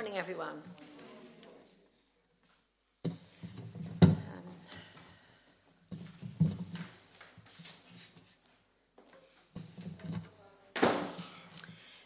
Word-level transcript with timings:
Morning, 0.00 0.16
everyone. 0.16 0.62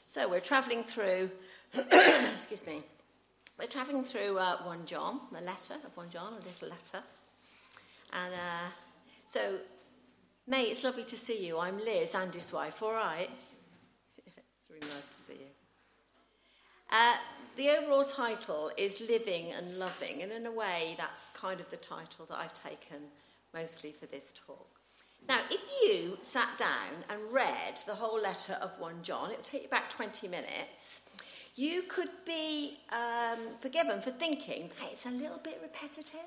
So 0.08 0.28
we're 0.28 0.40
travelling 0.40 0.82
through, 0.82 1.30
excuse 1.72 2.66
me, 2.66 2.82
we're 3.60 3.68
travelling 3.68 4.02
through 4.02 4.38
uh, 4.38 4.56
1 4.64 4.86
John, 4.86 5.20
the 5.30 5.40
letter 5.40 5.74
of 5.74 5.96
1 5.96 6.10
John, 6.10 6.32
a 6.32 6.44
little 6.44 6.68
letter. 6.68 7.00
And 8.12 8.34
uh, 8.34 8.70
so, 9.24 9.58
May, 10.48 10.64
it's 10.64 10.82
lovely 10.82 11.04
to 11.04 11.16
see 11.16 11.46
you. 11.46 11.60
I'm 11.60 11.78
Liz, 11.78 12.12
Andy's 12.16 12.52
wife, 12.52 12.82
all 12.82 12.92
right? 12.92 13.30
it's 14.26 14.68
really 14.68 14.80
nice 14.80 15.16
to 15.16 15.32
see 15.32 15.34
you. 15.34 15.63
Uh, 16.90 17.16
the 17.56 17.70
overall 17.70 18.04
title 18.04 18.70
is 18.76 19.00
Living 19.00 19.52
and 19.52 19.78
Loving, 19.78 20.22
and 20.22 20.32
in 20.32 20.46
a 20.46 20.50
way, 20.50 20.94
that's 20.98 21.30
kind 21.30 21.60
of 21.60 21.70
the 21.70 21.76
title 21.76 22.26
that 22.26 22.38
I've 22.38 22.52
taken 22.52 22.98
mostly 23.52 23.92
for 23.92 24.06
this 24.06 24.34
talk. 24.46 24.80
Now, 25.28 25.38
if 25.50 25.60
you 25.82 26.18
sat 26.20 26.58
down 26.58 27.04
and 27.08 27.32
read 27.32 27.80
the 27.86 27.94
whole 27.94 28.20
letter 28.20 28.54
of 28.54 28.78
1 28.78 29.02
John, 29.02 29.30
it 29.30 29.36
would 29.36 29.44
take 29.44 29.62
you 29.62 29.68
about 29.68 29.88
20 29.88 30.28
minutes. 30.28 31.00
You 31.56 31.84
could 31.88 32.10
be 32.26 32.78
um, 32.92 33.38
forgiven 33.60 34.00
for 34.00 34.10
thinking 34.10 34.70
hey, 34.80 34.88
it's 34.92 35.06
a 35.06 35.10
little 35.10 35.38
bit 35.42 35.60
repetitive. 35.62 36.18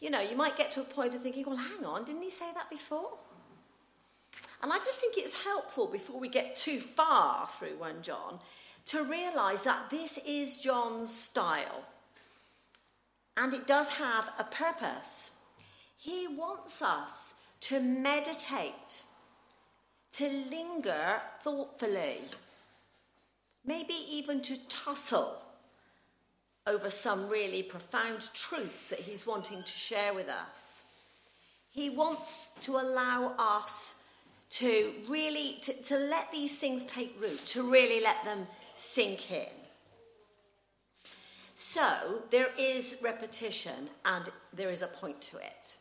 You 0.00 0.10
know, 0.10 0.20
you 0.20 0.36
might 0.36 0.56
get 0.56 0.70
to 0.72 0.80
a 0.82 0.84
point 0.84 1.14
of 1.14 1.22
thinking, 1.22 1.44
well, 1.46 1.56
hang 1.56 1.84
on, 1.84 2.04
didn't 2.04 2.22
he 2.22 2.30
say 2.30 2.50
that 2.54 2.70
before? 2.70 3.18
And 4.62 4.72
I 4.72 4.76
just 4.76 5.00
think 5.00 5.14
it's 5.16 5.44
helpful 5.44 5.86
before 5.86 6.20
we 6.20 6.28
get 6.28 6.54
too 6.54 6.80
far 6.80 7.48
through 7.48 7.76
1 7.78 8.02
John 8.02 8.38
to 8.90 9.04
realise 9.04 9.62
that 9.62 9.88
this 9.88 10.18
is 10.26 10.58
John's 10.58 11.14
style. 11.14 11.84
And 13.36 13.54
it 13.54 13.68
does 13.68 13.88
have 13.88 14.32
a 14.36 14.42
purpose. 14.42 15.30
He 15.96 16.26
wants 16.26 16.82
us 16.82 17.34
to 17.60 17.78
meditate, 17.78 19.04
to 20.14 20.28
linger 20.50 21.20
thoughtfully, 21.40 22.18
maybe 23.64 23.94
even 24.10 24.42
to 24.42 24.58
tussle 24.68 25.40
over 26.66 26.90
some 26.90 27.28
really 27.28 27.62
profound 27.62 28.28
truths 28.34 28.90
that 28.90 28.98
he's 28.98 29.24
wanting 29.24 29.62
to 29.62 29.72
share 29.72 30.12
with 30.14 30.28
us. 30.28 30.82
He 31.70 31.90
wants 31.90 32.50
to 32.62 32.72
allow 32.72 33.36
us 33.38 33.94
to 34.50 34.92
really 35.08 35.58
to, 35.62 35.72
to 35.74 35.96
let 35.96 36.32
these 36.32 36.58
things 36.58 36.84
take 36.86 37.14
root, 37.20 37.38
to 37.38 37.70
really 37.70 38.02
let 38.02 38.24
them 38.24 38.48
sink 38.80 39.30
in. 39.30 39.46
So 41.54 42.22
there 42.30 42.50
is 42.58 42.96
repetition 43.02 43.90
and 44.04 44.30
there 44.52 44.70
is 44.70 44.82
a 44.82 44.86
point 44.86 45.20
to 45.22 45.36
it. 45.36 45.76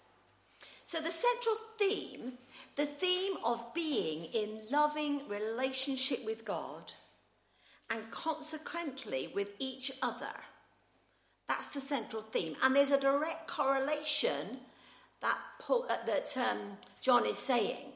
So, 0.86 1.00
the 1.00 1.12
central 1.12 1.56
theme, 1.78 2.34
the 2.76 2.88
theme 2.88 3.34
of 3.46 3.74
being 3.76 4.26
in 4.26 4.60
loving 4.72 5.22
relationship 5.30 6.26
with 6.26 6.44
God 6.46 6.94
and 7.92 8.10
consequently 8.10 9.32
with 9.36 9.50
each 9.60 9.92
other, 10.02 10.34
that's 11.48 11.68
the 11.68 11.80
central 11.80 12.24
theme. 12.24 12.56
And 12.64 12.76
there's 12.76 12.92
a 12.92 13.00
direct 13.00 13.48
correlation 13.48 14.62
that, 15.22 15.38
Paul, 15.60 15.86
uh, 15.90 15.98
that 16.08 16.36
um, 16.38 16.78
John 17.02 17.26
is 17.26 17.38
saying 17.38 17.94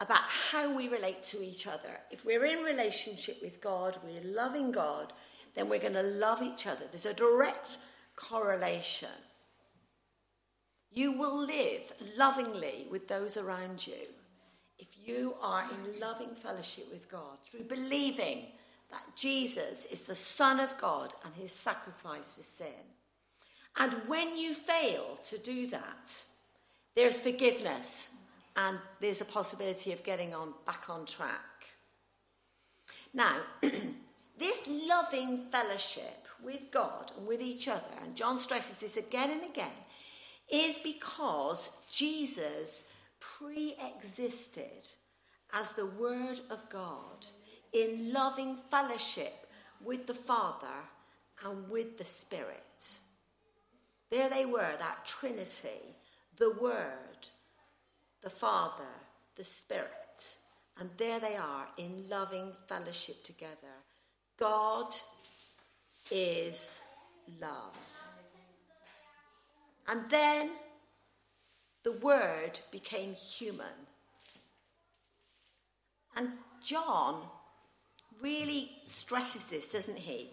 about 0.00 0.22
how 0.50 0.76
we 0.76 0.88
relate 0.88 1.22
to 1.22 1.42
each 1.42 1.66
other. 1.66 2.00
If 2.10 2.24
we're 2.24 2.44
in 2.44 2.64
relationship 2.64 3.38
with 3.42 3.60
God, 3.60 3.96
we're 4.04 4.34
loving 4.34 4.70
God, 4.70 5.12
then 5.54 5.68
we're 5.68 5.80
going 5.80 5.94
to 5.94 6.02
love 6.02 6.42
each 6.42 6.66
other. 6.66 6.84
There's 6.90 7.06
a 7.06 7.14
direct 7.14 7.78
correlation. 8.14 9.08
You 10.92 11.12
will 11.12 11.46
live 11.46 11.92
lovingly 12.16 12.86
with 12.90 13.08
those 13.08 13.36
around 13.36 13.86
you 13.86 14.06
if 14.78 14.88
you 15.04 15.34
are 15.42 15.64
in 15.70 16.00
loving 16.00 16.34
fellowship 16.34 16.90
with 16.90 17.10
God 17.10 17.38
through 17.42 17.64
believing 17.64 18.46
that 18.90 19.02
Jesus 19.16 19.86
is 19.86 20.02
the 20.02 20.14
Son 20.14 20.60
of 20.60 20.78
God 20.78 21.14
and 21.24 21.34
his 21.34 21.52
sacrifice 21.52 22.34
for 22.34 22.42
sin. 22.42 22.68
And 23.78 23.92
when 24.06 24.36
you 24.36 24.54
fail 24.54 25.18
to 25.24 25.38
do 25.38 25.66
that, 25.68 26.22
there's 26.94 27.20
forgiveness 27.20 28.10
and 28.56 28.78
there's 29.00 29.20
a 29.20 29.26
possibility 29.26 29.92
of 29.92 30.02
getting 30.02 30.34
on 30.34 30.54
back 30.64 30.88
on 30.88 31.04
track. 31.06 31.66
Now, 33.12 33.36
this 34.38 34.62
loving 34.88 35.46
fellowship 35.50 36.26
with 36.42 36.70
God 36.70 37.12
and 37.16 37.26
with 37.26 37.40
each 37.40 37.68
other, 37.68 37.94
and 38.02 38.16
John 38.16 38.40
stresses 38.40 38.78
this 38.78 38.96
again 38.96 39.30
and 39.30 39.48
again, 39.48 39.68
is 40.50 40.78
because 40.78 41.70
Jesus 41.92 42.84
pre 43.20 43.76
existed 43.96 44.84
as 45.52 45.72
the 45.72 45.86
Word 45.86 46.40
of 46.50 46.68
God 46.70 47.26
in 47.72 48.12
loving 48.12 48.56
fellowship 48.70 49.46
with 49.84 50.06
the 50.06 50.14
Father 50.14 50.66
and 51.44 51.68
with 51.68 51.98
the 51.98 52.04
Spirit. 52.04 52.98
There 54.10 54.30
they 54.30 54.46
were, 54.46 54.74
that 54.78 55.04
Trinity, 55.04 55.96
the 56.36 56.52
Word, 56.52 57.05
the 58.26 58.30
Father, 58.30 58.92
the 59.36 59.44
Spirit. 59.44 60.34
And 60.80 60.90
there 60.96 61.20
they 61.20 61.36
are 61.36 61.68
in 61.78 62.08
loving 62.08 62.52
fellowship 62.66 63.22
together. 63.22 63.76
God 64.36 64.92
is 66.10 66.82
love. 67.40 67.78
And 69.86 70.10
then 70.10 70.50
the 71.84 71.92
Word 71.92 72.58
became 72.72 73.14
human. 73.14 73.86
And 76.16 76.30
John 76.64 77.20
really 78.20 78.72
stresses 78.86 79.46
this, 79.46 79.70
doesn't 79.70 79.98
he? 79.98 80.30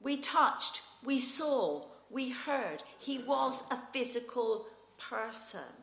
We 0.00 0.16
touched, 0.16 0.82
we 1.04 1.20
saw, 1.20 1.84
we 2.10 2.30
heard. 2.30 2.82
He 2.98 3.18
was 3.18 3.62
a 3.70 3.78
physical 3.92 4.66
person. 4.98 5.79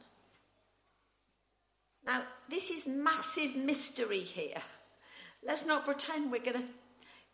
Now, 2.08 2.24
this 2.50 2.70
is 2.70 2.88
massive 2.88 3.58
mystery 3.58 4.22
here. 4.22 4.62
Let's 5.46 5.66
not 5.66 5.84
pretend 5.84 6.32
we're 6.32 6.40
going 6.40 6.62
to 6.62 6.68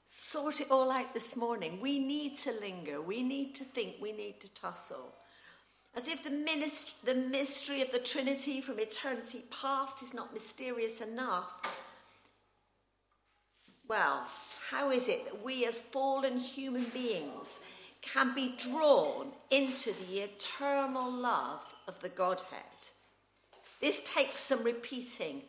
sort 0.07 0.61
it 0.61 0.71
all 0.71 0.91
out 0.91 1.13
this 1.13 1.37
morning. 1.37 1.79
We 1.79 1.99
need 1.99 2.39
to 2.39 2.51
linger, 2.59 2.99
we 2.99 3.21
need 3.21 3.53
to 3.55 3.63
think, 3.63 3.97
we 4.01 4.11
need 4.11 4.41
to 4.41 4.51
tussle. 4.53 5.13
As 5.95 6.07
if 6.07 6.23
the, 6.23 6.31
minist- 6.31 6.95
the 7.03 7.13
mystery 7.13 7.83
of 7.83 7.91
the 7.91 7.99
Trinity 7.99 8.61
from 8.61 8.79
eternity 8.79 9.43
past 9.51 10.01
is 10.01 10.15
not 10.15 10.33
mysterious 10.33 11.01
enough. 11.01 11.79
Well, 13.87 14.25
how 14.71 14.89
is 14.89 15.07
it 15.07 15.25
that 15.25 15.43
we 15.43 15.67
as 15.67 15.81
fallen 15.81 16.37
human 16.37 16.85
beings 16.85 17.59
can 18.01 18.33
be 18.33 18.55
drawn 18.57 19.33
into 19.51 19.91
the 19.91 20.21
eternal 20.21 21.11
love 21.11 21.75
of 21.87 21.99
the 21.99 22.09
Godhead? 22.09 22.89
This 23.83 24.01
takes 24.05 24.39
some 24.39 24.63
repeating 24.63 25.41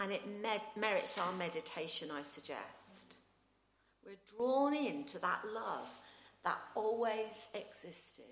and 0.00 0.10
it 0.10 0.22
med- 0.42 0.62
merits 0.76 1.16
our 1.16 1.30
meditation, 1.30 2.10
I 2.10 2.24
suggest. 2.24 3.18
We're 4.04 4.16
drawn 4.36 4.74
into 4.74 5.20
that 5.20 5.42
love 5.54 5.88
that 6.42 6.58
always 6.74 7.46
existed. 7.54 8.24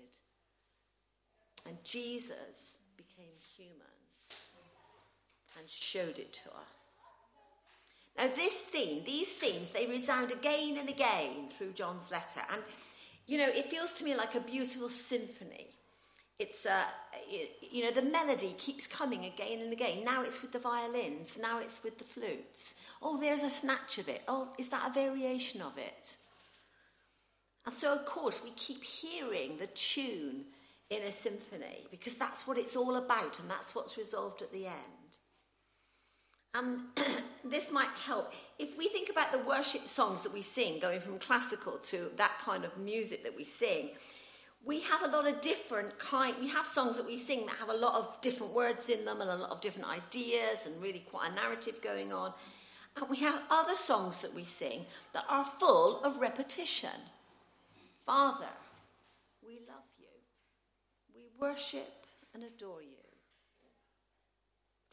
And 1.65 1.77
Jesus 1.85 2.77
became 2.97 3.31
human 3.55 3.77
and 5.57 5.69
showed 5.69 6.19
it 6.19 6.33
to 6.33 6.49
us. 6.49 6.87
Now, 8.17 8.35
this 8.35 8.59
theme, 8.59 9.03
these 9.05 9.29
themes, 9.29 9.69
they 9.69 9.85
resound 9.87 10.31
again 10.31 10.75
and 10.77 10.89
again 10.89 11.47
through 11.57 11.71
John's 11.71 12.11
letter. 12.11 12.41
And, 12.51 12.61
you 13.27 13.37
know, 13.37 13.47
it 13.47 13.71
feels 13.71 13.93
to 13.93 14.03
me 14.03 14.13
like 14.13 14.35
a 14.35 14.41
beautiful 14.41 14.89
symphony. 14.89 15.67
It's, 16.39 16.67
uh, 16.67 16.83
you 17.71 17.83
know, 17.83 17.91
the 17.91 18.03
melody 18.03 18.53
keeps 18.59 18.85
coming 18.85 19.25
again 19.25 19.59
and 19.59 19.73
again. 19.73 20.03
Now 20.03 20.23
it's 20.23 20.41
with 20.41 20.51
the 20.51 20.59
violins, 20.59 21.39
now 21.41 21.59
it's 21.59 21.83
with 21.83 21.97
the 21.97 22.03
flutes. 22.03 22.75
Oh, 23.01 23.19
there's 23.19 23.43
a 23.43 23.49
snatch 23.49 23.97
of 23.97 24.07
it. 24.07 24.21
Oh, 24.27 24.53
is 24.59 24.69
that 24.69 24.87
a 24.87 24.93
variation 24.93 25.61
of 25.61 25.77
it? 25.77 26.17
And 27.65 27.73
so, 27.73 27.93
of 27.93 28.05
course, 28.05 28.41
we 28.43 28.51
keep 28.51 28.83
hearing 28.83 29.57
the 29.57 29.67
tune 29.67 30.45
in 30.89 31.01
a 31.01 31.11
symphony 31.11 31.85
because 31.91 32.15
that's 32.15 32.47
what 32.47 32.57
it's 32.57 32.75
all 32.75 32.95
about 32.95 33.39
and 33.39 33.49
that's 33.49 33.75
what's 33.75 33.97
resolved 33.97 34.41
at 34.41 34.53
the 34.53 34.67
end. 34.67 35.17
And 36.53 36.79
this 37.43 37.71
might 37.71 37.89
help. 38.05 38.31
If 38.57 38.77
we 38.77 38.87
think 38.87 39.09
about 39.09 39.31
the 39.31 39.39
worship 39.39 39.87
songs 39.87 40.21
that 40.21 40.33
we 40.33 40.41
sing, 40.41 40.79
going 40.79 40.99
from 40.99 41.19
classical 41.19 41.73
to 41.87 42.11
that 42.15 42.39
kind 42.39 42.63
of 42.63 42.77
music 42.77 43.23
that 43.23 43.35
we 43.35 43.43
sing, 43.43 43.89
we 44.65 44.81
have 44.81 45.03
a 45.03 45.07
lot 45.07 45.27
of 45.27 45.39
different 45.41 45.97
kind 45.99 46.35
we 46.39 46.47
have 46.49 46.65
songs 46.65 46.97
that 46.97 47.05
we 47.05 47.17
sing 47.17 47.45
that 47.45 47.55
have 47.55 47.69
a 47.69 47.73
lot 47.73 47.95
of 47.95 48.19
different 48.21 48.53
words 48.53 48.89
in 48.89 49.05
them 49.05 49.21
and 49.21 49.29
a 49.29 49.35
lot 49.35 49.51
of 49.51 49.61
different 49.61 49.87
ideas 49.87 50.65
and 50.65 50.81
really 50.81 50.99
quite 50.99 51.31
a 51.31 51.35
narrative 51.35 51.81
going 51.81 52.11
on 52.11 52.33
and 52.95 53.09
we 53.09 53.17
have 53.17 53.41
other 53.49 53.75
songs 53.75 54.21
that 54.21 54.33
we 54.33 54.43
sing 54.43 54.85
that 55.13 55.25
are 55.29 55.45
full 55.45 56.03
of 56.03 56.17
repetition 56.17 56.89
Father, 58.07 58.47
we 59.45 59.55
love 59.67 59.83
you. 59.99 60.07
We 61.13 61.23
worship 61.37 62.07
and 62.33 62.41
adore 62.41 62.81
you. 62.81 62.87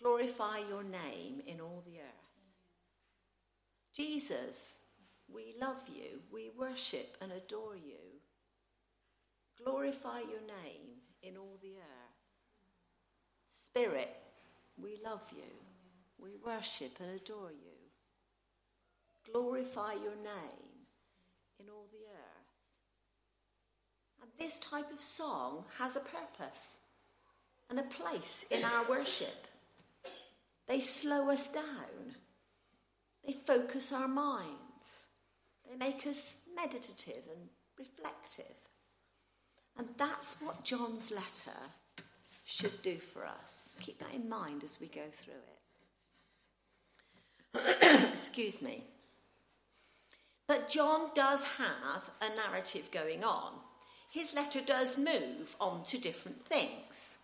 Glorify 0.02 0.58
your 0.68 0.82
name 0.82 1.40
in 1.46 1.60
all 1.60 1.80
the 1.86 2.00
earth. 2.00 2.30
Jesus, 3.94 4.80
we 5.32 5.54
love 5.60 5.88
you. 5.88 6.22
We 6.32 6.50
worship 6.58 7.16
and 7.20 7.30
adore 7.30 7.76
you. 7.76 8.03
Glorify 9.62 10.20
your 10.20 10.40
name 10.40 11.00
in 11.22 11.36
all 11.36 11.56
the 11.62 11.76
earth. 11.76 12.14
Spirit, 13.48 14.14
we 14.76 14.98
love 15.04 15.24
you. 15.34 15.50
We 16.18 16.36
worship 16.44 16.98
and 17.00 17.10
adore 17.20 17.52
you. 17.52 17.74
Glorify 19.32 19.94
your 19.94 20.16
name 20.16 20.86
in 21.58 21.66
all 21.68 21.86
the 21.90 22.06
earth. 22.10 22.44
And 24.22 24.30
this 24.38 24.58
type 24.58 24.92
of 24.92 25.00
song 25.00 25.64
has 25.78 25.96
a 25.96 26.00
purpose 26.00 26.78
and 27.70 27.78
a 27.78 27.82
place 27.82 28.44
in 28.50 28.64
our 28.64 28.84
worship. 28.88 29.46
They 30.66 30.80
slow 30.80 31.30
us 31.30 31.48
down. 31.50 32.16
They 33.26 33.32
focus 33.32 33.92
our 33.92 34.08
minds. 34.08 35.08
They 35.68 35.76
make 35.76 36.06
us 36.06 36.36
meditative 36.54 37.24
and 37.30 37.48
reflective. 37.78 38.56
And 39.76 39.88
that's 39.96 40.36
what 40.40 40.64
John's 40.64 41.10
letter 41.10 41.58
should 42.46 42.82
do 42.82 42.96
for 42.98 43.26
us. 43.26 43.76
Keep 43.80 43.98
that 43.98 44.14
in 44.14 44.28
mind 44.28 44.62
as 44.62 44.78
we 44.80 44.86
go 44.86 45.02
through 45.12 45.34
it. 47.54 48.10
Excuse 48.12 48.62
me. 48.62 48.84
But 50.46 50.68
John 50.68 51.10
does 51.14 51.42
have 51.58 52.10
a 52.20 52.34
narrative 52.36 52.90
going 52.90 53.24
on. 53.24 53.54
His 54.10 54.34
letter 54.34 54.60
does 54.60 54.98
move 54.98 55.56
on 55.60 55.82
to 55.84 55.98
different 55.98 56.40
things. 56.40 57.16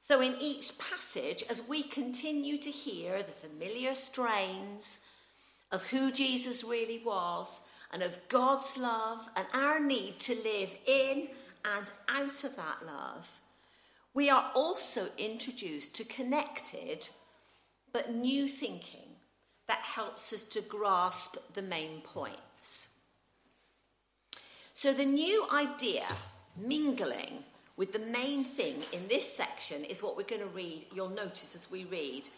So, 0.00 0.20
in 0.20 0.34
each 0.40 0.78
passage, 0.78 1.44
as 1.48 1.62
we 1.66 1.82
continue 1.82 2.58
to 2.58 2.70
hear 2.70 3.22
the 3.22 3.32
familiar 3.32 3.94
strains 3.94 5.00
of 5.72 5.88
who 5.88 6.12
Jesus 6.12 6.62
really 6.62 7.00
was 7.04 7.62
and 7.92 8.02
of 8.02 8.18
God's 8.28 8.76
love 8.76 9.28
and 9.36 9.46
our 9.54 9.80
need 9.80 10.18
to 10.20 10.34
live 10.34 10.76
in 10.86 11.28
and 11.64 11.86
out 12.08 12.44
of 12.44 12.56
that 12.56 12.84
love, 12.84 13.40
we 14.12 14.30
are 14.30 14.50
also 14.54 15.08
introduced 15.18 15.94
to 15.96 16.04
connected 16.04 17.08
but 17.92 18.12
new 18.12 18.48
thinking 18.48 19.08
that 19.68 19.78
helps 19.78 20.32
us 20.32 20.42
to 20.42 20.60
grasp 20.60 21.36
the 21.54 21.62
main 21.62 22.00
points. 22.00 22.88
So, 24.74 24.92
the 24.92 25.04
new 25.04 25.46
idea, 25.52 26.04
mingling, 26.56 27.44
with 27.76 27.92
the 27.92 27.98
main 28.00 28.44
thing 28.44 28.76
in 28.92 29.08
this 29.08 29.32
section 29.32 29.84
is 29.84 30.02
what 30.02 30.16
we're 30.16 30.24
going 30.24 30.42
to 30.42 30.48
read. 30.48 30.86
You'll 30.92 31.08
notice 31.08 31.54
as 31.54 31.70
we 31.70 31.84
read 31.84 32.28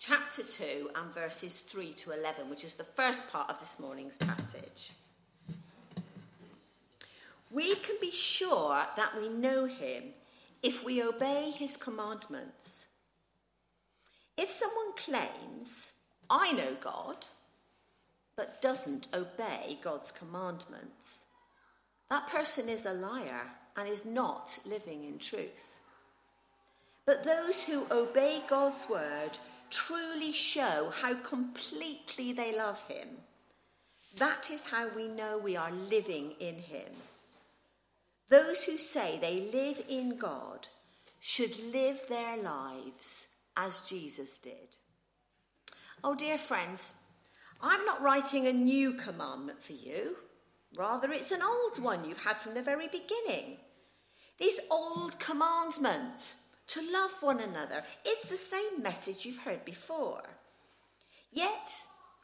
chapter 0.00 0.42
2 0.42 0.90
and 0.94 1.14
verses 1.14 1.60
3 1.60 1.92
to 1.92 2.12
11, 2.12 2.48
which 2.48 2.64
is 2.64 2.72
the 2.72 2.84
first 2.84 3.30
part 3.30 3.50
of 3.50 3.60
this 3.60 3.78
morning's 3.78 4.16
passage. 4.16 4.92
We 7.50 7.74
can 7.74 7.96
be 8.00 8.10
sure 8.10 8.86
that 8.96 9.14
we 9.14 9.28
know 9.28 9.66
him 9.66 10.04
if 10.62 10.84
we 10.84 11.02
obey 11.02 11.52
his 11.54 11.76
commandments. 11.76 12.86
If 14.38 14.48
someone 14.48 14.94
claims, 14.96 15.92
I 16.30 16.52
know 16.52 16.76
God, 16.80 17.26
but 18.36 18.62
doesn't 18.62 19.08
obey 19.12 19.78
God's 19.82 20.12
commandments, 20.12 21.26
that 22.08 22.26
person 22.26 22.70
is 22.70 22.86
a 22.86 22.94
liar 22.94 23.50
and 23.76 23.86
is 23.86 24.06
not 24.06 24.60
living 24.64 25.04
in 25.04 25.18
truth. 25.18 25.80
But 27.04 27.24
those 27.24 27.64
who 27.64 27.86
obey 27.90 28.40
God's 28.48 28.88
word 28.88 29.38
truly 29.70 30.32
show 30.32 30.92
how 31.00 31.14
completely 31.14 32.32
they 32.32 32.56
love 32.56 32.82
Him. 32.88 33.08
That 34.18 34.50
is 34.50 34.64
how 34.64 34.88
we 34.88 35.08
know 35.08 35.38
we 35.38 35.56
are 35.56 35.70
living 35.70 36.32
in 36.40 36.56
Him. 36.56 36.92
Those 38.28 38.64
who 38.64 38.78
say 38.78 39.18
they 39.20 39.50
live 39.52 39.82
in 39.88 40.16
God 40.16 40.68
should 41.20 41.72
live 41.72 42.02
their 42.08 42.42
lives 42.42 43.28
as 43.56 43.80
Jesus 43.82 44.38
did. 44.38 44.76
Oh, 46.02 46.14
dear 46.14 46.38
friends, 46.38 46.94
I'm 47.60 47.84
not 47.84 48.00
writing 48.00 48.46
a 48.46 48.52
new 48.52 48.94
commandment 48.94 49.62
for 49.62 49.72
you. 49.72 50.16
Rather, 50.76 51.12
it's 51.12 51.32
an 51.32 51.42
old 51.42 51.82
one 51.82 52.04
you've 52.04 52.24
had 52.24 52.36
from 52.36 52.54
the 52.54 52.62
very 52.62 52.88
beginning. 52.88 53.58
This 54.38 54.60
old 54.70 55.18
commandment 55.18 56.34
to 56.70 56.92
love 56.92 57.12
one 57.20 57.40
another 57.40 57.82
is 58.06 58.22
the 58.22 58.36
same 58.36 58.80
message 58.80 59.24
you've 59.24 59.38
heard 59.38 59.64
before. 59.64 60.22
Yet, 61.32 61.70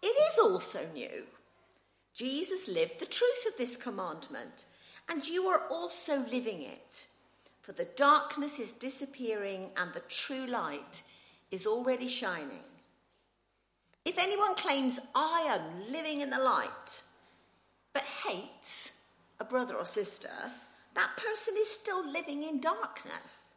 it 0.03 0.07
is 0.07 0.39
also 0.39 0.87
new. 0.95 1.25
Jesus 2.15 2.69
lived 2.69 3.01
the 3.01 3.07
truth 3.07 3.47
of 3.49 3.59
this 3.59 3.77
commandment, 3.77 4.65
and 5.09 5.27
you 5.27 5.47
are 5.49 5.63
also 5.69 6.25
living 6.31 6.63
it. 6.63 7.09
For 7.63 7.73
the 7.73 7.89
darkness 7.97 8.61
is 8.61 8.73
disappearing, 8.73 9.71
and 9.77 9.93
the 9.93 10.03
true 10.09 10.47
light 10.47 11.03
is 11.51 11.67
already 11.67 12.07
shining. 12.07 12.65
If 14.05 14.17
anyone 14.17 14.55
claims, 14.55 15.01
I 15.17 15.47
am 15.49 15.93
living 15.93 16.21
in 16.21 16.31
the 16.31 16.39
light, 16.39 17.03
but 17.93 18.05
hates 18.05 18.93
a 19.41 19.45
brother 19.45 19.75
or 19.75 19.85
sister, 19.85 20.31
that 20.95 21.17
person 21.17 21.55
is 21.59 21.69
still 21.69 22.09
living 22.09 22.45
in 22.45 22.61
darkness. 22.61 23.56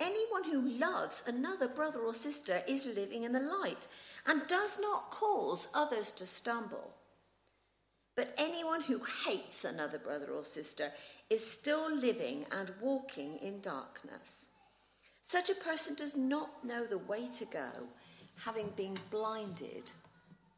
Anyone 0.00 0.44
who 0.44 0.78
loves 0.78 1.22
another 1.26 1.68
brother 1.68 2.00
or 2.00 2.14
sister 2.14 2.62
is 2.66 2.94
living 2.96 3.24
in 3.24 3.32
the 3.32 3.40
light 3.40 3.86
and 4.26 4.46
does 4.46 4.78
not 4.80 5.10
cause 5.10 5.68
others 5.74 6.10
to 6.12 6.24
stumble. 6.24 6.94
But 8.16 8.34
anyone 8.38 8.82
who 8.82 9.02
hates 9.24 9.64
another 9.64 9.98
brother 9.98 10.32
or 10.32 10.44
sister 10.44 10.90
is 11.28 11.46
still 11.46 11.94
living 11.94 12.46
and 12.50 12.72
walking 12.80 13.36
in 13.38 13.60
darkness. 13.60 14.48
Such 15.22 15.50
a 15.50 15.54
person 15.54 15.94
does 15.94 16.16
not 16.16 16.64
know 16.64 16.86
the 16.86 16.98
way 16.98 17.28
to 17.38 17.44
go, 17.44 17.70
having 18.44 18.70
been 18.70 18.98
blinded 19.10 19.92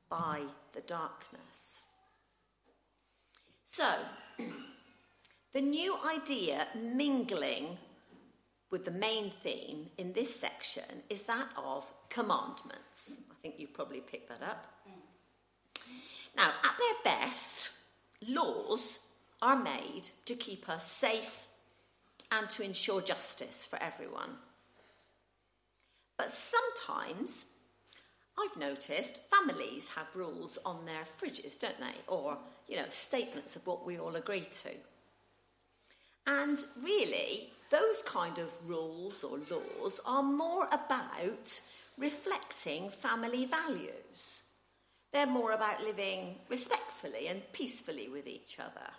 by 0.09 0.43
the 0.73 0.81
darkness. 0.83 1.83
So, 3.65 3.93
the 5.52 5.61
new 5.61 5.97
idea 6.07 6.69
mingling 6.75 7.78
with 8.73 8.87
the 8.87 8.91
main 8.91 9.31
theme 9.31 9.91
in 9.99 10.14
this 10.14 10.35
section 10.35 11.02
is 11.11 11.23
that 11.25 11.49
of 11.62 11.93
commandments. 12.09 13.19
I 13.31 13.35
think 13.43 13.57
you 13.59 13.69
probably 13.69 14.00
picked 14.00 14.31
that 14.31 14.43
up. 14.43 14.67
Mm. 14.88 15.83
Now, 16.37 16.49
at 16.49 16.75
their 16.79 17.14
best, 17.14 17.71
laws 18.26 18.99
are 19.43 19.62
made 19.62 20.09
to 20.25 20.35
keep 20.35 20.69
us 20.71 20.91
safe 20.91 21.49
and 22.33 22.49
to 22.49 22.64
ensure 22.64 23.02
justice 23.02 23.67
for 23.67 23.81
everyone. 23.81 24.31
But 26.17 26.31
sometimes 26.31 27.49
I've 28.38 28.59
noticed 28.59 29.21
families 29.31 29.91
have 29.97 30.17
rules 30.17 30.59
on 30.64 30.87
their 30.87 31.05
fridges, 31.05 31.61
don't 31.61 31.79
they? 31.79 32.00
Or, 32.07 32.38
you 32.69 32.76
know, 32.76 32.87
statements 32.88 33.55
of 33.55 33.67
what 33.67 33.85
we 33.85 33.99
all 33.99 34.17
agree 34.17 34.47
to. 34.62 34.71
And 36.26 36.59
really, 36.83 37.52
those 37.73 38.02
kind 38.02 38.38
of 38.38 38.57
rules 38.69 39.25
or 39.25 39.38
laws 39.50 39.99
are 40.05 40.23
more 40.23 40.69
about 40.71 41.61
reflecting 41.97 42.91
family 42.91 43.47
values. 43.47 44.43
They're 45.11 45.26
more 45.26 45.52
about 45.52 45.83
living 45.83 46.37
respectfully 46.50 47.29
and 47.29 47.41
peacefully 47.52 48.09
with 48.09 48.26
each 48.26 48.59
other. 48.59 48.91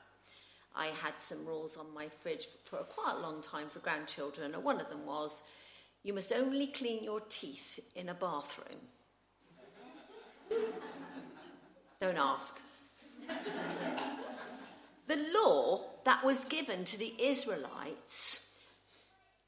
I 0.76 0.88
had 0.88 1.20
some 1.20 1.46
rules 1.46 1.78
on 1.78 1.94
my 1.94 2.08
fridge 2.08 2.48
for 2.66 2.78
quite 2.78 3.16
a 3.16 3.22
long 3.22 3.44
time 3.44 3.70
for 3.70 3.80
grandchildren, 3.80 4.56
and 4.56 4.64
one 4.64 4.82
of 4.82 4.90
them 4.90 5.06
was 5.06 5.44
you 6.02 6.14
must 6.14 6.34
only 6.34 6.68
clean 6.68 7.04
your 7.04 7.20
teeth 7.22 7.80
in 7.96 8.10
a 8.10 8.14
bathroom. 8.16 8.80
Don't 12.02 12.18
ask. 12.18 12.60
the 15.08 15.26
law 15.40 15.82
that 16.06 16.24
was 16.26 16.46
given 16.46 16.84
to 16.86 16.98
the 16.98 17.14
Israelites 17.20 18.44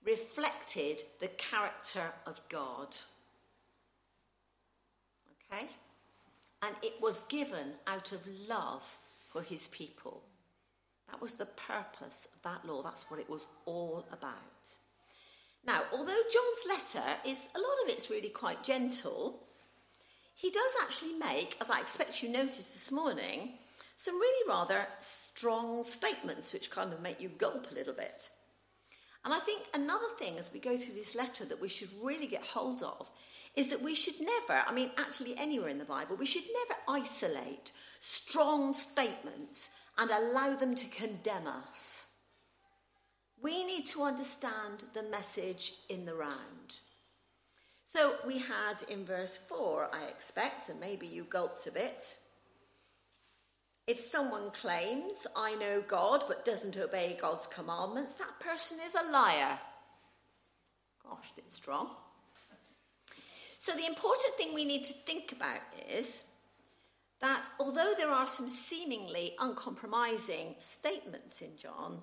reflected 0.05 1.03
the 1.19 1.27
character 1.27 2.13
of 2.25 2.39
God. 2.49 2.95
Okay? 5.51 5.67
And 6.61 6.75
it 6.81 6.95
was 7.01 7.21
given 7.21 7.73
out 7.87 8.11
of 8.11 8.27
love 8.47 8.97
for 9.31 9.41
his 9.41 9.67
people. 9.67 10.23
That 11.11 11.21
was 11.21 11.33
the 11.33 11.45
purpose 11.45 12.27
of 12.33 12.41
that 12.43 12.65
law. 12.65 12.81
That's 12.81 13.09
what 13.09 13.19
it 13.19 13.29
was 13.29 13.47
all 13.65 14.05
about. 14.11 14.77
Now, 15.65 15.83
although 15.91 16.11
John's 16.31 16.93
letter 16.95 17.07
is, 17.25 17.49
a 17.55 17.59
lot 17.59 17.77
of 17.83 17.89
it's 17.89 18.09
really 18.09 18.29
quite 18.29 18.63
gentle, 18.63 19.41
he 20.35 20.51
does 20.51 20.71
actually 20.83 21.13
make, 21.13 21.57
as 21.59 21.69
I 21.69 21.79
expect 21.79 22.21
you 22.21 22.29
noticed 22.29 22.73
this 22.73 22.91
morning, 22.91 23.53
some 23.97 24.15
really 24.15 24.49
rather 24.49 24.87
strong 24.99 25.83
statements 25.83 26.51
which 26.53 26.69
kind 26.69 26.93
of 26.93 27.01
make 27.01 27.21
you 27.21 27.29
gulp 27.29 27.71
a 27.71 27.73
little 27.73 27.93
bit. 27.93 28.29
And 29.25 29.33
I 29.33 29.39
think 29.39 29.63
another 29.73 30.07
thing 30.19 30.37
as 30.37 30.53
we 30.53 30.59
go 30.59 30.77
through 30.77 30.93
this 30.93 31.15
letter 31.15 31.45
that 31.45 31.59
we 31.59 31.67
should 31.67 31.89
really 32.01 32.27
get 32.27 32.43
hold 32.43 32.83
of 32.83 33.09
is 33.55 33.71
that 33.71 33.81
we 33.81 33.95
should 33.95 34.21
never, 34.21 34.63
I 34.67 34.71
mean, 34.71 34.91
actually 34.97 35.35
anywhere 35.35 35.69
in 35.69 35.79
the 35.79 35.85
Bible, 35.85 36.15
we 36.15 36.27
should 36.27 36.43
never 36.53 36.79
isolate 36.87 37.71
strong 37.99 38.73
statements 38.73 39.71
and 39.97 40.11
allow 40.11 40.55
them 40.55 40.75
to 40.75 40.85
condemn 40.87 41.47
us. 41.47 42.05
We 43.41 43.65
need 43.65 43.87
to 43.87 44.03
understand 44.03 44.83
the 44.93 45.03
message 45.03 45.73
in 45.89 46.05
the 46.05 46.15
round. 46.15 46.79
So 47.85 48.15
we 48.27 48.39
had 48.39 48.75
in 48.89 49.05
verse 49.05 49.37
4, 49.37 49.89
I 49.91 50.05
expect, 50.05 50.69
and 50.69 50.79
maybe 50.79 51.07
you 51.07 51.23
gulped 51.23 51.65
a 51.65 51.71
bit. 51.71 52.15
If 53.87 53.99
someone 53.99 54.49
claims, 54.51 55.27
I 55.35 55.55
know 55.55 55.83
God, 55.87 56.23
but 56.27 56.43
doesn't 56.43 56.77
obey 56.77 57.17
God's 57.21 57.45
commandments, 57.45 58.13
that 58.13 58.39
person 58.39 58.79
is 58.83 58.95
a 58.95 59.11
liar. 59.11 59.59
Gosh, 61.03 61.31
a 61.31 61.41
bit 61.41 61.51
strong. 61.51 61.89
So, 63.59 63.73
the 63.73 63.85
important 63.85 64.35
thing 64.37 64.53
we 64.53 64.65
need 64.65 64.83
to 64.85 64.93
think 64.93 65.31
about 65.31 65.61
is 65.91 66.23
that 67.19 67.49
although 67.59 67.93
there 67.97 68.11
are 68.11 68.27
some 68.27 68.47
seemingly 68.47 69.35
uncompromising 69.39 70.55
statements 70.57 71.41
in 71.41 71.57
John, 71.57 72.01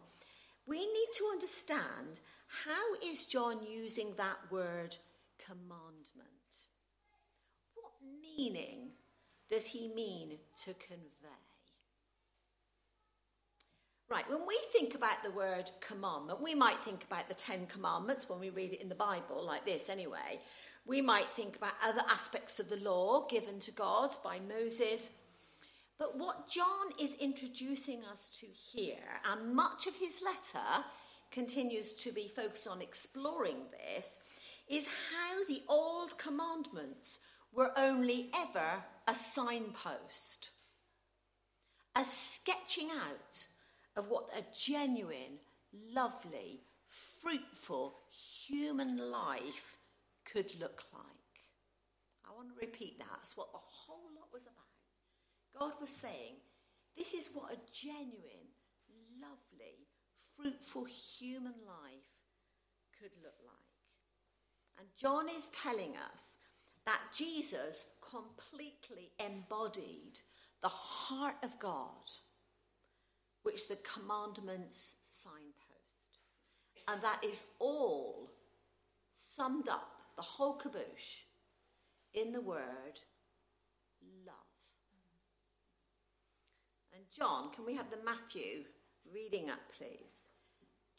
we 0.67 0.79
need 0.79 1.09
to 1.17 1.29
understand 1.33 2.21
how 2.65 2.95
is 3.05 3.27
John 3.27 3.59
using 3.67 4.15
that 4.17 4.39
word 4.51 4.97
commandment? 5.39 6.67
What 7.75 7.93
meaning 8.23 8.91
does 9.49 9.67
he 9.67 9.89
mean 9.89 10.39
to 10.65 10.75
convey? 10.75 11.42
Right, 14.13 14.29
when 14.29 14.47
we 14.47 14.59
think 14.73 14.95
about 14.95 15.23
the 15.25 15.31
word 15.31 15.71
commandment, 15.81 16.43
we 16.43 16.55
might 16.55 16.77
think 16.81 17.03
about 17.05 17.31
the 17.31 17.35
Ten 17.35 17.65
Commandments 17.65 18.29
when 18.29 18.41
we 18.41 18.51
read 18.51 18.75
it 18.75 18.83
in 18.83 18.91
the 18.91 18.95
Bible, 18.95 19.43
like 19.43 19.65
this 19.65 19.89
anyway. 19.89 20.39
We 20.85 21.01
might 21.01 21.29
think 21.29 21.57
about 21.57 21.73
other 21.83 22.03
aspects 22.11 22.61
of 22.61 22.69
the 22.69 22.77
law 22.77 23.27
given 23.27 23.59
to 23.61 23.71
God 23.71 24.15
by 24.23 24.39
Moses. 24.39 25.13
But 25.99 26.19
what 26.19 26.51
John 26.51 26.89
is 27.01 27.17
introducing 27.23 28.05
us 28.05 28.29
to 28.41 28.47
here, 28.47 29.23
and 29.31 29.55
much 29.57 29.87
of 29.87 29.95
his 29.95 30.21
letter 30.23 30.85
continues 31.31 31.95
to 31.95 32.13
be 32.13 32.29
focused 32.29 32.67
on 32.67 32.83
exploring 32.83 33.63
this, 33.71 34.19
is 34.69 34.87
how 35.11 35.43
the 35.49 35.63
old 35.71 36.19
commandments 36.19 37.19
were 37.51 37.73
only 37.79 38.31
ever 38.35 38.85
a 39.09 39.15
signpost, 39.15 40.51
a 41.97 42.05
sketching 42.05 42.91
out 42.91 43.47
of 43.97 44.09
what 44.09 44.31
a 44.37 44.45
genuine, 44.57 45.39
lovely, 45.95 46.61
fruitful 46.89 47.95
human 48.47 49.11
life 49.11 49.77
could 50.25 50.51
look 50.61 50.83
like. 50.93 51.05
I 52.27 52.35
want 52.35 52.49
to 52.49 52.61
repeat 52.61 52.99
that. 52.99 53.09
That's 53.17 53.37
what 53.37 53.53
the 53.53 53.59
whole 53.59 54.09
lot 54.15 54.29
was 54.33 54.43
about. 54.43 54.57
God 55.59 55.81
was 55.81 55.91
saying, 55.91 56.37
this 56.97 57.13
is 57.15 57.31
what 57.33 57.53
a 57.53 57.59
genuine, 57.73 58.53
lovely, 59.21 59.87
fruitful 60.37 60.87
human 61.19 61.55
life 61.67 62.09
could 62.99 63.13
look 63.23 63.37
like. 63.45 63.57
And 64.79 64.89
John 64.97 65.29
is 65.29 65.49
telling 65.53 65.95
us 66.13 66.37
that 66.87 67.01
Jesus 67.17 67.85
completely 68.01 69.13
embodied 69.25 70.21
the 70.63 70.69
heart 70.69 71.37
of 71.43 71.59
God, 71.59 72.11
which 73.43 73.69
the 73.69 73.77
commandments 73.77 74.95
signpost. 75.05 76.21
And 76.89 77.01
that 77.03 77.23
is 77.25 77.43
all 77.59 78.31
summed 79.13 79.69
up 79.69 79.89
the 80.17 80.23
whole 80.23 80.55
caboose 80.55 81.25
in 82.15 82.33
the 82.33 82.41
word 82.41 83.01
love. 84.27 84.35
And 86.95 87.05
John, 87.17 87.51
can 87.51 87.65
we 87.65 87.75
have 87.77 87.91
the 87.91 88.05
Matthew 88.05 88.65
reading 89.13 89.51
up, 89.51 89.61
please? 89.77 90.29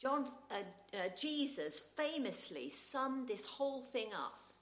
John, 0.02 0.28
uh, 0.52 0.56
uh, 0.94 1.10
Jesus 1.18 1.82
famously 1.96 2.70
summed 2.70 3.28
this 3.28 3.46
whole 3.46 3.84
thing 3.84 4.10
up 4.14 4.54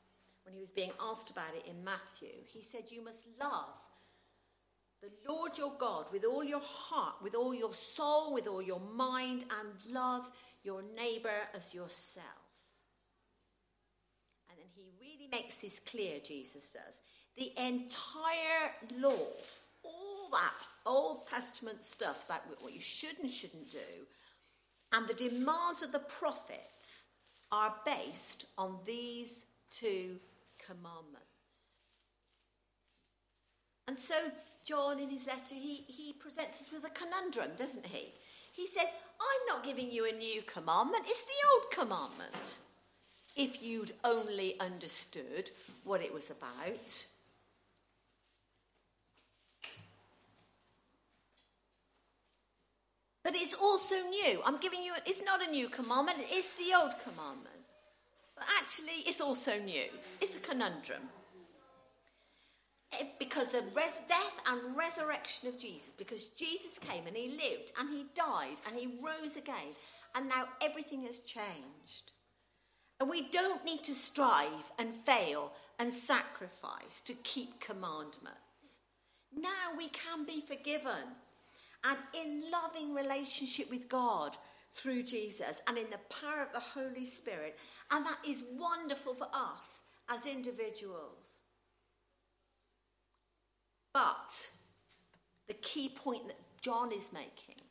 when 0.43 0.53
he 0.53 0.61
was 0.61 0.71
being 0.71 0.91
asked 1.01 1.29
about 1.29 1.55
it 1.55 1.65
in 1.67 1.83
Matthew. 1.83 2.29
He 2.45 2.63
said, 2.63 2.83
You 2.89 3.03
must 3.03 3.25
love 3.39 3.79
the 5.01 5.11
Lord 5.27 5.57
your 5.57 5.73
God 5.79 6.05
with 6.11 6.23
all 6.25 6.43
your 6.43 6.61
heart, 6.61 7.15
with 7.23 7.33
all 7.33 7.55
your 7.55 7.73
soul, 7.73 8.33
with 8.33 8.47
all 8.47 8.61
your 8.61 8.79
mind, 8.79 9.45
and 9.59 9.93
love 9.93 10.29
your 10.63 10.83
neighbour 10.95 11.47
as 11.55 11.73
yourself 11.73 12.25
And 14.49 14.59
then 14.59 14.67
he 14.75 14.83
really 14.99 15.27
makes 15.31 15.57
this 15.57 15.79
clear, 15.79 16.19
Jesus 16.23 16.71
does. 16.71 17.01
The 17.35 17.51
entire 17.57 18.71
law, 18.99 19.27
all 19.83 20.29
that 20.31 20.53
Old 20.85 21.25
Testament 21.25 21.83
stuff 21.83 22.25
about 22.25 22.43
what 22.61 22.73
you 22.73 22.81
should 22.81 23.17
and 23.19 23.31
shouldn't 23.31 23.71
do, 23.71 24.05
and 24.91 25.07
the 25.07 25.13
demands 25.13 25.81
of 25.81 25.91
the 25.91 25.99
prophets 25.99 27.05
are 27.51 27.73
based 27.85 28.45
on 28.57 28.79
these 28.85 29.45
two 29.71 30.17
commandments. 30.63 31.25
And 33.87 33.97
so, 33.97 34.15
John, 34.65 34.99
in 34.99 35.09
his 35.09 35.27
letter, 35.27 35.55
he, 35.55 35.83
he 35.87 36.13
presents 36.13 36.61
us 36.61 36.71
with 36.71 36.85
a 36.85 36.89
conundrum, 36.89 37.51
doesn't 37.57 37.85
he? 37.87 38.13
He 38.53 38.67
says, 38.67 38.87
I'm 39.19 39.55
not 39.55 39.65
giving 39.65 39.91
you 39.91 40.07
a 40.07 40.15
new 40.15 40.41
commandment, 40.43 41.05
it's 41.07 41.23
the 41.23 41.47
old 41.53 41.71
commandment 41.71 42.57
if 43.35 43.63
you'd 43.63 43.93
only 44.03 44.59
understood 44.59 45.51
what 45.83 46.01
it 46.01 46.13
was 46.13 46.29
about. 46.29 47.05
But 53.23 53.35
it's 53.35 53.53
also 53.53 53.95
new. 54.09 54.41
I'm 54.45 54.57
giving 54.57 54.83
you, 54.83 54.93
it's 55.05 55.23
not 55.23 55.47
a 55.47 55.51
new 55.51 55.69
commandment, 55.69 56.19
it's 56.29 56.55
the 56.55 56.75
old 56.75 56.93
commandment. 56.99 57.55
But 58.35 58.45
actually, 58.59 59.03
it's 59.05 59.21
also 59.21 59.59
new. 59.59 59.85
It's 60.19 60.35
a 60.35 60.39
conundrum. 60.39 61.03
Because 63.19 63.51
the 63.51 63.63
res- 63.75 64.01
death 64.07 64.41
and 64.47 64.75
resurrection 64.75 65.47
of 65.47 65.57
Jesus, 65.57 65.91
because 65.97 66.27
Jesus 66.29 66.77
came 66.79 67.07
and 67.07 67.15
he 67.15 67.29
lived 67.29 67.71
and 67.79 67.89
he 67.89 68.05
died 68.13 68.57
and 68.67 68.77
he 68.77 68.99
rose 69.01 69.37
again, 69.37 69.75
and 70.15 70.27
now 70.27 70.45
everything 70.61 71.03
has 71.03 71.19
changed. 71.19 72.11
And 72.99 73.09
we 73.09 73.29
don't 73.29 73.63
need 73.65 73.83
to 73.85 73.93
strive 73.93 74.71
and 74.77 74.93
fail 74.93 75.53
and 75.79 75.91
sacrifice 75.91 77.01
to 77.05 77.13
keep 77.13 77.59
commandments. 77.59 78.79
Now 79.33 79.75
we 79.77 79.87
can 79.87 80.25
be 80.25 80.41
forgiven 80.41 81.15
and 81.83 81.97
in 82.13 82.43
loving 82.51 82.93
relationship 82.93 83.71
with 83.71 83.89
God 83.89 84.35
through 84.73 85.03
Jesus 85.03 85.61
and 85.67 85.77
in 85.77 85.89
the 85.89 85.99
power 86.09 86.41
of 86.41 86.53
the 86.53 86.59
Holy 86.59 87.05
Spirit. 87.05 87.57
And 87.89 88.05
that 88.05 88.19
is 88.27 88.43
wonderful 88.53 89.15
for 89.15 89.27
us 89.33 89.81
as 90.09 90.25
individuals. 90.25 91.40
But 93.93 94.49
the 95.47 95.53
key 95.55 95.89
point 95.89 96.27
that 96.27 96.39
John 96.61 96.91
is 96.91 97.11
making 97.13 97.61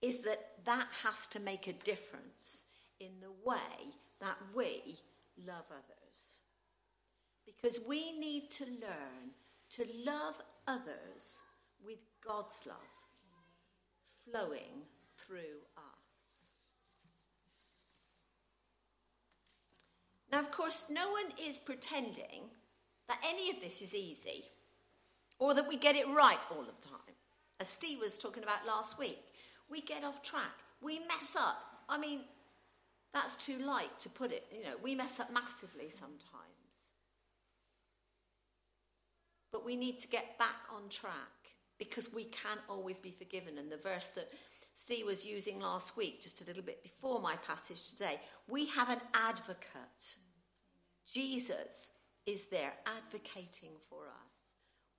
is 0.00 0.22
that 0.22 0.64
that 0.64 0.88
has 1.04 1.26
to 1.28 1.40
make 1.40 1.68
a 1.68 1.72
difference 1.72 2.64
in 2.98 3.20
the 3.20 3.30
way 3.44 3.94
that 4.20 4.36
we 4.54 4.96
love 5.46 5.66
others. 5.70 6.40
Because 7.46 7.80
we 7.86 8.18
need 8.18 8.50
to 8.52 8.64
learn 8.64 9.32
to 9.70 9.84
love 10.04 10.40
others 10.66 11.38
with 11.84 11.98
God's 12.24 12.66
love 12.66 12.76
flowing 14.24 14.86
through 15.18 15.62
us. 15.76 15.92
Now, 20.30 20.40
of 20.40 20.50
course, 20.50 20.86
no 20.90 21.10
one 21.10 21.32
is 21.44 21.58
pretending 21.58 22.50
that 23.08 23.18
any 23.26 23.50
of 23.50 23.60
this 23.60 23.82
is 23.82 23.94
easy 23.94 24.44
or 25.42 25.54
that 25.54 25.68
we 25.68 25.76
get 25.76 25.96
it 25.96 26.06
right 26.06 26.38
all 26.52 26.62
the 26.62 26.88
time. 26.88 27.16
As 27.58 27.66
Steve 27.66 27.98
was 27.98 28.16
talking 28.16 28.44
about 28.44 28.64
last 28.64 28.96
week, 28.96 29.18
we 29.68 29.80
get 29.80 30.04
off 30.04 30.22
track, 30.22 30.62
we 30.80 31.00
mess 31.00 31.34
up. 31.36 31.60
I 31.88 31.98
mean, 31.98 32.20
that's 33.12 33.34
too 33.44 33.58
light 33.58 33.98
to 33.98 34.08
put 34.08 34.30
it. 34.30 34.46
You 34.56 34.62
know, 34.62 34.76
we 34.80 34.94
mess 34.94 35.18
up 35.18 35.32
massively 35.32 35.90
sometimes. 35.90 36.20
But 39.50 39.64
we 39.64 39.74
need 39.74 39.98
to 39.98 40.08
get 40.08 40.38
back 40.38 40.60
on 40.72 40.88
track 40.88 41.56
because 41.76 42.12
we 42.12 42.24
can't 42.24 42.60
always 42.68 43.00
be 43.00 43.10
forgiven. 43.10 43.58
And 43.58 43.70
the 43.70 43.76
verse 43.76 44.10
that 44.14 44.30
Steve 44.76 45.06
was 45.06 45.26
using 45.26 45.58
last 45.58 45.96
week, 45.96 46.22
just 46.22 46.40
a 46.40 46.44
little 46.44 46.62
bit 46.62 46.84
before 46.84 47.20
my 47.20 47.34
passage 47.36 47.90
today, 47.90 48.20
we 48.48 48.66
have 48.66 48.90
an 48.90 49.00
advocate. 49.12 50.16
Jesus 51.12 51.90
is 52.26 52.46
there 52.46 52.74
advocating 52.86 53.72
for 53.90 54.04
us 54.06 54.31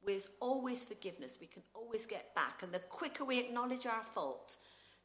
There's 0.05 0.27
always 0.39 0.83
forgiveness. 0.83 1.37
We 1.39 1.47
can 1.47 1.63
always 1.73 2.05
get 2.05 2.35
back. 2.35 2.61
And 2.61 2.73
the 2.73 2.79
quicker 2.79 3.23
we 3.23 3.39
acknowledge 3.39 3.85
our 3.85 4.03
fault, 4.03 4.57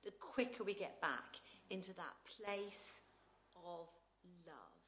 the 0.04 0.10
quicker 0.10 0.64
we 0.64 0.74
get 0.74 1.00
back 1.00 1.36
into 1.70 1.94
that 1.94 2.14
place 2.24 3.00
of 3.56 3.88
love. 4.46 4.78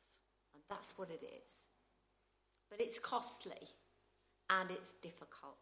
And 0.54 0.62
that's 0.68 0.96
what 0.96 1.10
it 1.10 1.22
is. 1.22 1.66
But 2.70 2.80
it's 2.80 2.98
costly 2.98 3.68
and 4.48 4.70
it's 4.70 4.94
difficult. 4.94 5.56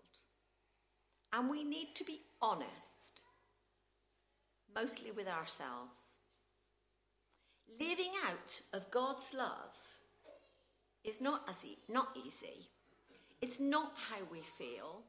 And 1.32 1.50
we 1.50 1.62
need 1.62 1.94
to 1.96 2.04
be 2.04 2.22
honest, 2.40 3.20
mostly 4.74 5.10
with 5.10 5.28
ourselves. 5.28 6.00
Living 7.78 8.12
out 8.26 8.62
of 8.72 8.90
God's 8.90 9.34
love 9.34 9.76
is 11.04 11.20
not, 11.20 11.42
as 11.48 11.64
e- 11.64 11.78
not 11.88 12.16
easy. 12.26 12.68
It's 13.40 13.60
not 13.60 13.92
how 14.10 14.18
we 14.30 14.40
feel. 14.40 15.02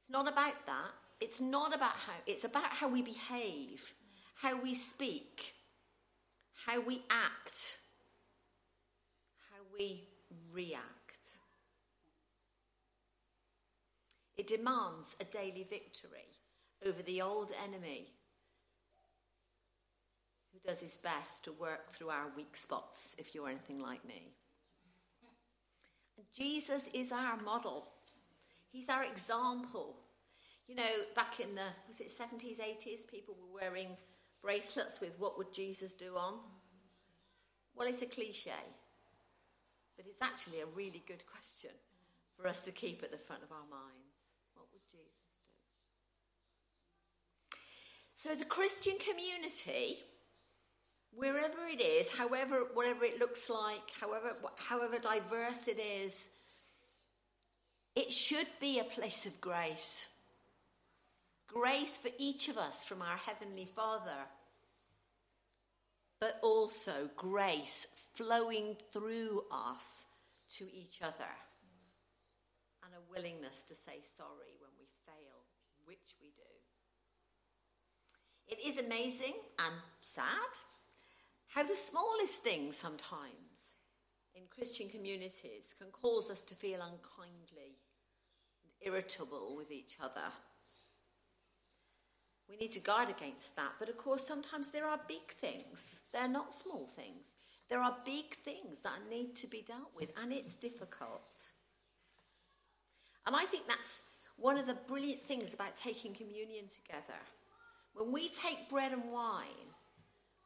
It's 0.00 0.10
not 0.10 0.28
about 0.28 0.66
that. 0.66 0.92
It's 1.20 1.40
not 1.40 1.74
about 1.74 1.92
how, 1.92 2.12
it's 2.26 2.44
about 2.44 2.72
how 2.72 2.88
we 2.88 3.02
behave, 3.02 3.92
how 4.36 4.60
we 4.60 4.74
speak, 4.74 5.54
how 6.66 6.80
we 6.80 7.02
act, 7.10 7.76
how 9.50 9.60
we 9.76 10.08
react. 10.52 10.86
It 14.36 14.46
demands 14.46 15.16
a 15.20 15.24
daily 15.24 15.66
victory 15.68 16.38
over 16.86 17.02
the 17.02 17.20
old 17.20 17.52
enemy 17.62 18.06
who 20.52 20.58
does 20.66 20.80
his 20.80 20.96
best 20.96 21.44
to 21.44 21.52
work 21.52 21.92
through 21.92 22.08
our 22.08 22.28
weak 22.34 22.56
spots, 22.56 23.14
if 23.18 23.34
you're 23.34 23.48
anything 23.48 23.80
like 23.80 24.06
me. 24.06 24.32
Jesus 26.36 26.88
is 26.94 27.12
our 27.12 27.36
model, 27.38 27.88
he's 28.70 28.88
our 28.88 29.04
example. 29.04 29.96
You 30.68 30.76
know, 30.76 30.90
back 31.16 31.40
in 31.40 31.56
the, 31.56 31.66
was 31.88 32.00
it 32.00 32.12
70s, 32.16 32.60
80s, 32.60 33.04
people 33.04 33.34
were 33.34 33.60
wearing 33.60 33.88
bracelets 34.40 35.00
with 35.00 35.18
what 35.18 35.36
would 35.36 35.52
Jesus 35.52 35.94
do 35.94 36.16
on? 36.16 36.34
Well, 37.74 37.88
it's 37.88 38.02
a 38.02 38.06
cliche, 38.06 38.52
but 39.96 40.06
it's 40.06 40.22
actually 40.22 40.60
a 40.60 40.66
really 40.76 41.02
good 41.08 41.24
question 41.26 41.70
for 42.36 42.46
us 42.46 42.62
to 42.64 42.70
keep 42.70 43.02
at 43.02 43.10
the 43.10 43.18
front 43.18 43.42
of 43.42 43.50
our 43.50 43.66
minds. 43.68 44.16
What 44.54 44.66
would 44.72 44.86
Jesus 44.88 45.08
do? 47.50 47.58
So, 48.14 48.34
the 48.34 48.44
Christian 48.44 48.94
community, 48.98 49.98
wherever 51.14 51.66
it 51.66 51.80
is, 51.80 52.08
however, 52.10 52.66
whatever 52.74 53.04
it 53.04 53.18
looks 53.18 53.48
like, 53.50 53.90
however, 54.00 54.34
however 54.56 54.98
diverse 54.98 55.68
it 55.68 55.78
is, 55.78 56.28
it 57.96 58.12
should 58.12 58.46
be 58.60 58.78
a 58.78 58.84
place 58.84 59.26
of 59.26 59.40
grace. 59.40 60.06
Grace 61.46 61.98
for 61.98 62.10
each 62.18 62.48
of 62.48 62.56
us 62.56 62.84
from 62.84 63.02
our 63.02 63.16
Heavenly 63.16 63.66
Father 63.66 64.26
but 66.20 66.38
also 66.42 67.08
grace 67.16 67.86
flowing 68.14 68.76
through 68.92 69.42
us 69.50 70.06
to 70.50 70.64
each 70.64 71.00
other 71.02 71.32
and 72.84 72.92
a 72.94 73.10
willingness 73.10 73.62
to 73.64 73.74
say 73.74 74.00
sorry 74.16 74.52
when 74.60 74.70
we 74.78 74.86
fail, 75.06 75.40
which 75.86 76.16
we 76.20 76.28
do. 76.36 76.42
It 78.48 78.58
is 78.66 78.84
amazing 78.84 79.34
and 79.58 79.74
sad 80.02 80.52
how 81.50 81.62
the 81.62 81.74
smallest 81.74 82.42
things 82.42 82.76
sometimes 82.76 83.74
in 84.34 84.42
Christian 84.50 84.88
communities 84.88 85.74
can 85.78 85.90
cause 85.90 86.30
us 86.30 86.42
to 86.44 86.54
feel 86.54 86.80
unkindly 86.80 87.78
and 88.62 88.72
irritable 88.82 89.56
with 89.56 89.70
each 89.70 89.96
other 90.02 90.32
we 92.50 92.56
need 92.56 92.72
to 92.72 92.80
guard 92.80 93.08
against 93.08 93.54
that. 93.56 93.72
But 93.78 93.88
of 93.88 93.96
course, 93.96 94.26
sometimes 94.26 94.70
there 94.70 94.86
are 94.86 95.00
big 95.06 95.28
things, 95.30 96.00
they're 96.12 96.28
not 96.28 96.52
small 96.52 96.86
things. 96.86 97.36
There 97.68 97.80
are 97.80 97.96
big 98.04 98.34
things 98.34 98.80
that 98.82 99.08
need 99.08 99.36
to 99.36 99.46
be 99.46 99.62
dealt 99.64 99.92
with, 99.96 100.10
and 100.20 100.32
it's 100.32 100.56
difficult. 100.56 101.52
And 103.24 103.36
I 103.36 103.44
think 103.44 103.68
that's 103.68 104.02
one 104.36 104.58
of 104.58 104.66
the 104.66 104.74
brilliant 104.88 105.24
things 105.24 105.54
about 105.54 105.76
taking 105.76 106.12
communion 106.12 106.64
together. 106.66 107.20
When 107.94 108.10
we 108.10 108.28
take 108.28 108.68
bread 108.68 108.90
and 108.90 109.12
wine 109.12 109.69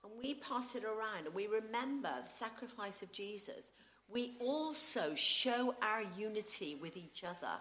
and 0.04 0.12
we 0.22 0.34
pass 0.34 0.74
it 0.74 0.84
around 0.84 1.26
and 1.26 1.34
we 1.34 1.46
remember 1.46 2.10
the 2.22 2.28
sacrifice 2.28 3.02
of 3.02 3.10
Jesus, 3.10 3.70
we 4.12 4.34
also 4.38 5.14
show 5.14 5.74
our 5.80 6.02
unity 6.16 6.76
with 6.80 6.96
each 6.96 7.24
other. 7.24 7.54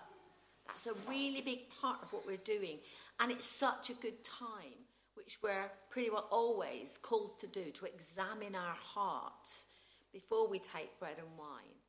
That's 0.68 0.88
a 0.88 0.94
really 1.10 1.42
big 1.42 1.70
part 1.82 2.00
of 2.02 2.12
what 2.12 2.28
we're 2.28 2.38
doing. 2.38 2.80
And 3.20 3.32
it's 3.32 3.46
such 3.46 3.90
a 3.90 3.94
good 3.94 4.24
time, 4.24 4.76
which 5.16 5.38
we're 5.42 5.72
pretty 5.90 6.10
well 6.10 6.28
always 6.32 7.00
called 7.02 7.40
to 7.40 7.48
do, 7.48 7.72
to 7.72 7.86
examine 7.86 8.56
our 8.56 8.76
hearts 8.76 9.68
before 10.12 10.50
we 10.50 10.60
take 10.60 11.00
bread 11.00 11.16
and 11.18 11.38
wine. 11.38 11.80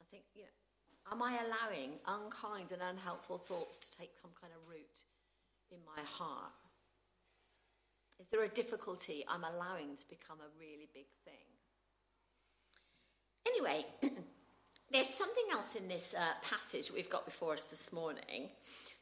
I 0.00 0.04
think, 0.10 0.24
you 0.34 0.42
know, 0.42 1.12
am 1.12 1.22
I 1.22 1.38
allowing 1.44 1.92
unkind 2.06 2.72
and 2.72 2.82
unhelpful 2.82 3.38
thoughts 3.38 3.78
to 3.78 3.98
take 3.98 4.12
some 4.20 4.30
kind 4.40 4.52
of 4.56 4.68
root 4.68 5.04
in 5.70 5.78
my 5.84 6.02
heart? 6.02 6.52
Is 8.20 8.28
there 8.28 8.44
a 8.44 8.48
difficulty 8.48 9.24
I'm 9.26 9.44
allowing 9.44 9.96
to 9.96 10.08
become 10.10 10.36
a 10.40 10.60
really 10.60 10.88
big 10.92 11.06
thing? 11.24 11.32
Anyway, 13.46 13.86
there's 14.92 15.08
something 15.08 15.44
else 15.50 15.74
in 15.74 15.88
this 15.88 16.14
uh, 16.14 16.32
passage 16.42 16.92
we've 16.92 17.08
got 17.08 17.24
before 17.24 17.54
us 17.54 17.62
this 17.62 17.94
morning, 17.94 18.50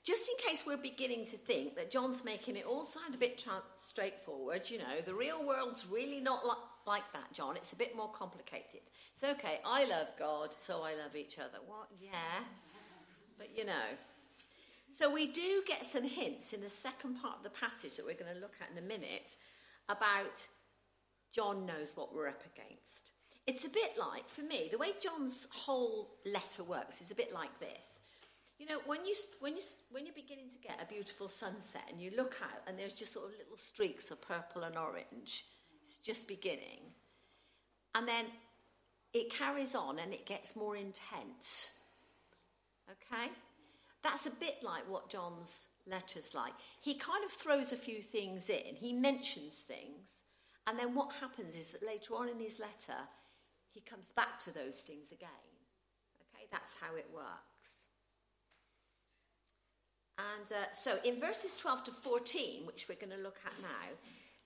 just 0.05 0.29
in 0.29 0.49
case 0.49 0.63
we're 0.65 0.77
beginning 0.77 1.27
to 1.27 1.37
think 1.37 1.75
that 1.75 1.91
John's 1.91 2.25
making 2.25 2.55
it 2.55 2.65
all 2.65 2.85
sound 2.85 3.13
a 3.13 3.19
bit 3.19 3.39
tra- 3.39 3.65
straightforward. 3.75 4.71
You 4.71 4.79
know, 4.79 5.01
the 5.05 5.15
real 5.15 5.45
world's 5.45 5.89
really 5.91 6.21
not 6.21 6.45
li- 6.45 6.53
like 6.87 7.13
that, 7.13 7.33
John. 7.33 7.57
It's 7.57 7.73
a 7.73 7.77
bit 7.77 7.97
more 7.97 8.11
complicated. 8.13 8.83
It's 9.15 9.25
okay, 9.25 9.59
I 9.67 9.85
love 9.87 10.13
God, 10.17 10.55
so 10.57 10.83
I 10.83 10.95
love 10.95 11.17
each 11.17 11.41
other. 11.41 11.59
What? 11.67 11.89
Yeah. 12.01 12.45
But 13.37 13.49
you 13.59 13.65
know. 13.65 13.99
So 14.91 15.13
we 15.13 15.27
do 15.27 15.63
get 15.67 15.87
some 15.87 16.05
hints 16.05 16.53
in 16.53 16.61
the 16.61 16.71
second 16.71 17.21
part 17.21 17.37
of 17.39 17.45
the 17.45 17.51
passage 17.51 17.97
that 17.97 18.07
we're 18.07 18.15
going 18.15 18.35
to 18.35 18.41
look 18.41 18.55
at 18.61 18.71
in 18.71 18.83
a 18.83 18.87
minute 18.87 19.37
about 19.89 20.47
John 21.33 21.67
knows 21.67 21.93
what 21.95 22.15
we're 22.15 22.29
up 22.29 22.43
against. 22.55 23.13
It's 23.47 23.65
a 23.65 23.71
bit 23.71 23.97
like, 23.99 24.29
for 24.29 24.43
me, 24.43 24.69
the 24.71 24.79
way 24.79 24.89
John's 25.03 25.47
whole 25.51 26.11
letter 26.27 26.65
works 26.65 27.01
is 27.01 27.11
a 27.11 27.15
bit 27.15 27.33
like 27.33 27.59
this. 27.61 28.01
You 28.59 28.67
know, 28.67 28.81
when, 28.87 29.05
you, 29.05 29.15
when, 29.41 29.57
you, 29.57 29.63
when 29.91 30.05
you're 30.05 30.15
beginning 30.15 30.51
to 30.51 30.59
get 30.59 30.81
a 30.83 30.93
beautiful 30.93 31.29
sunset 31.29 31.85
and 31.91 32.01
you 32.01 32.11
look 32.17 32.37
out 32.43 32.61
and 32.67 32.79
there's 32.79 32.93
just 32.93 33.13
sort 33.13 33.27
of 33.27 33.39
little 33.39 33.57
streaks 33.57 34.11
of 34.11 34.21
purple 34.21 34.65
and 34.65 34.77
orange, 34.77 35.45
it's 35.81 35.97
just 35.99 36.27
beginning. 36.27 36.81
And 37.95 38.07
then 38.09 38.27
it 39.15 39.31
carries 39.31 39.75
on 39.75 39.99
and 39.99 40.13
it 40.13 40.27
gets 40.27 40.57
more 40.57 40.77
intense. 40.77 41.71
Okay? 42.91 43.31
That's 44.03 44.27
a 44.27 44.31
bit 44.31 44.59
like 44.63 44.89
what 44.89 45.11
John's 45.11 45.69
letter's 45.87 46.35
like. 46.35 46.53
He 46.81 46.95
kind 46.95 47.25
of 47.25 47.31
throws 47.31 47.73
a 47.73 47.77
few 47.77 48.03
things 48.03 48.49
in, 48.51 48.77
he 48.77 48.93
mentions 48.93 49.59
things, 49.59 50.23
and 50.67 50.79
then 50.79 50.95
what 50.95 51.17
happens 51.21 51.57
is 51.57 51.71
that 51.71 51.87
later 51.87 52.15
on 52.15 52.29
in 52.29 52.39
his 52.39 52.61
letter, 52.61 52.99
he 53.73 53.81
comes 53.81 54.13
back 54.13 54.39
to 54.41 54.53
those 54.53 54.81
things 54.81 55.13
again. 55.13 55.29
Okay, 56.21 56.47
that's 56.53 56.75
how 56.81 56.95
it 56.97 57.07
works. 57.13 57.89
And 60.19 60.51
uh, 60.51 60.73
so 60.73 60.99
in 61.05 61.21
verses 61.21 61.57
12 61.57 61.85
to 61.85 61.91
14, 61.93 62.67
which 62.67 62.87
we're 62.89 62.97
going 62.97 63.17
to 63.17 63.23
look 63.23 63.39
at 63.47 63.53
now, 63.63 63.95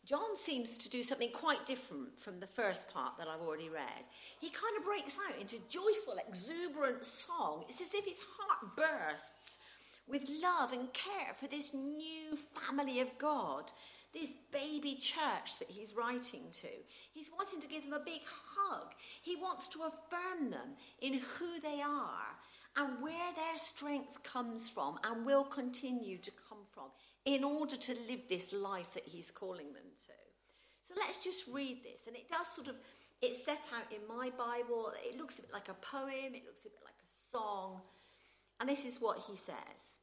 John 0.05 0.37
seems 0.37 0.77
to 0.79 0.91
do 0.91 1.03
something 1.03 1.31
quite 1.31 1.65
different 1.65 2.19
from 2.19 2.41
the 2.41 2.47
first 2.47 2.89
part 2.93 3.17
that 3.19 3.29
I've 3.29 3.41
already 3.41 3.69
read. 3.69 4.05
He 4.41 4.51
kind 4.51 4.77
of 4.77 4.85
breaks 4.85 5.17
out 5.29 5.41
into 5.41 5.57
joyful, 5.69 6.17
exuberant 6.27 7.05
song. 7.05 7.65
It's 7.69 7.81
as 7.81 7.95
if 7.95 8.05
his 8.05 8.21
heart 8.37 8.77
bursts 8.77 9.59
with 10.09 10.29
love 10.43 10.73
and 10.73 10.93
care 10.93 11.35
for 11.35 11.47
this 11.47 11.73
new 11.73 12.37
family 12.37 13.01
of 13.01 13.17
God 13.19 13.71
this 14.13 14.35
baby 14.53 14.95
church 14.95 15.59
that 15.59 15.71
he's 15.71 15.95
writing 15.95 16.43
to. 16.53 16.69
He's 17.13 17.31
wanting 17.35 17.61
to 17.61 17.69
give 17.69 17.85
them 17.85 17.95
a 17.95 18.05
big 18.05 18.21
hug. 18.27 18.93
He 19.23 19.37
wants 19.37 19.69
to 19.69 19.81
affirm 19.81 20.51
them 20.51 20.77
in 21.01 21.15
who 21.15 21.61
they 21.61 21.81
are 21.81 22.37
and 22.77 23.03
where 23.03 23.33
their 23.35 23.57
strength 23.57 24.23
comes 24.23 24.69
from 24.69 24.99
and 25.05 25.25
will 25.25 25.45
continue 25.45 26.19
to 26.19 26.31
come 26.49 26.59
from 26.73 26.91
in 27.25 27.45
order 27.45 27.77
to 27.77 27.93
live 28.09 28.21
this 28.29 28.53
life 28.53 28.95
that 28.95 29.05
he's 29.07 29.31
calling 29.31 29.73
them 29.73 29.91
to. 30.07 30.13
So 30.83 30.95
let's 30.97 31.23
just 31.23 31.45
read 31.53 31.79
this. 31.85 32.07
And 32.07 32.17
it 32.17 32.29
does 32.29 32.47
sort 32.55 32.69
of, 32.69 32.77
it's 33.21 33.45
set 33.45 33.61
out 33.77 33.93
in 33.93 34.01
my 34.09 34.31
Bible. 34.31 34.93
It 35.05 35.17
looks 35.17 35.39
a 35.39 35.43
bit 35.43 35.53
like 35.53 35.69
a 35.69 35.75
poem, 35.75 36.35
it 36.35 36.45
looks 36.47 36.63
a 36.63 36.71
bit 36.71 36.83
like 36.85 36.95
a 36.95 37.37
song. 37.37 37.83
And 38.61 38.69
this 38.69 38.85
is 38.85 39.01
what 39.01 39.19
he 39.29 39.37
says. 39.37 39.99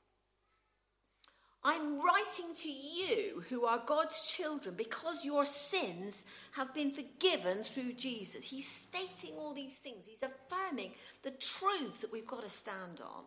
I'm 1.61 1.97
writing 1.97 2.55
to 2.55 2.69
you 2.69 3.43
who 3.49 3.65
are 3.65 3.83
God's 3.85 4.21
children 4.21 4.75
because 4.77 5.25
your 5.25 5.43
sins 5.43 6.23
have 6.53 6.73
been 6.73 6.89
forgiven 6.89 7.63
through 7.63 7.93
Jesus. 7.93 8.45
He's 8.45 8.67
stating 8.67 9.35
all 9.37 9.53
these 9.53 9.77
things, 9.77 10.07
he's 10.07 10.23
affirming 10.23 10.91
the 11.23 11.31
truths 11.31 11.99
that 12.01 12.13
we've 12.13 12.25
got 12.25 12.43
to 12.43 12.49
stand 12.49 13.01
on. 13.01 13.25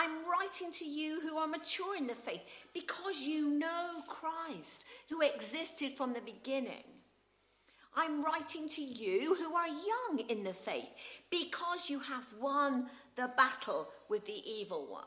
I'm 0.00 0.30
writing 0.30 0.72
to 0.78 0.86
you 0.86 1.20
who 1.20 1.36
are 1.36 1.46
mature 1.46 1.94
in 1.94 2.06
the 2.06 2.14
faith 2.14 2.40
because 2.72 3.18
you 3.18 3.58
know 3.58 4.00
Christ, 4.08 4.86
who 5.10 5.20
existed 5.20 5.92
from 5.92 6.14
the 6.14 6.22
beginning. 6.22 6.84
I'm 7.94 8.24
writing 8.24 8.66
to 8.70 8.82
you 8.82 9.34
who 9.34 9.54
are 9.54 9.68
young 9.68 10.20
in 10.30 10.42
the 10.42 10.54
faith 10.54 10.90
because 11.30 11.90
you 11.90 12.00
have 12.00 12.26
won 12.40 12.86
the 13.16 13.30
battle 13.36 13.88
with 14.08 14.24
the 14.24 14.42
evil 14.50 14.86
one. 14.86 15.04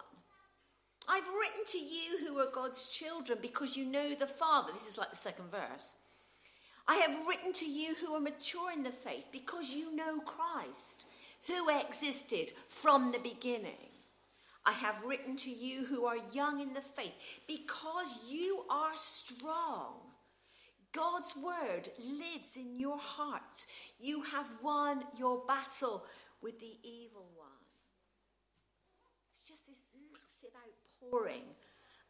I've 1.10 1.28
written 1.28 1.66
to 1.72 1.80
you 1.80 2.20
who 2.28 2.38
are 2.38 2.52
God's 2.52 2.88
children 2.90 3.40
because 3.42 3.76
you 3.76 3.86
know 3.86 4.14
the 4.14 4.28
Father. 4.28 4.74
This 4.74 4.88
is 4.88 5.00
like 5.00 5.10
the 5.10 5.16
second 5.16 5.50
verse. 5.50 5.96
I 6.88 6.98
have 6.98 7.28
written 7.28 7.52
to 7.54 7.66
you 7.66 7.96
who 7.96 8.14
are 8.14 8.20
mature 8.20 8.72
in 8.72 8.84
the 8.84 8.92
faith 8.92 9.26
because 9.32 9.72
you 9.72 9.96
know 9.96 10.20
Christ, 10.20 11.08
who 11.48 11.68
existed 11.70 12.52
from 12.70 13.12
the 13.12 13.18
beginning. 13.18 13.93
I 14.66 14.72
have 14.72 15.04
written 15.06 15.36
to 15.38 15.50
you 15.50 15.86
who 15.86 16.06
are 16.06 16.18
young 16.32 16.62
in 16.62 16.74
the 16.74 16.82
faith 16.82 17.14
because 17.48 18.18
you 18.30 18.64
are 18.70 18.96
strong. 18.96 19.96
God's 20.94 21.36
word 21.36 21.90
lives 22.00 22.56
in 22.56 22.80
your 22.80 22.98
hearts. 22.98 23.68
You 24.00 24.22
have 24.24 24.48
won 24.62 25.04
your 25.18 25.44
battle 25.46 26.06
with 26.42 26.60
the 26.60 26.78
evil 26.84 27.28
one. 27.36 27.50
It's 29.34 29.48
just 29.48 29.68
this 29.68 29.84
massive 30.14 30.56
outpouring 30.56 31.56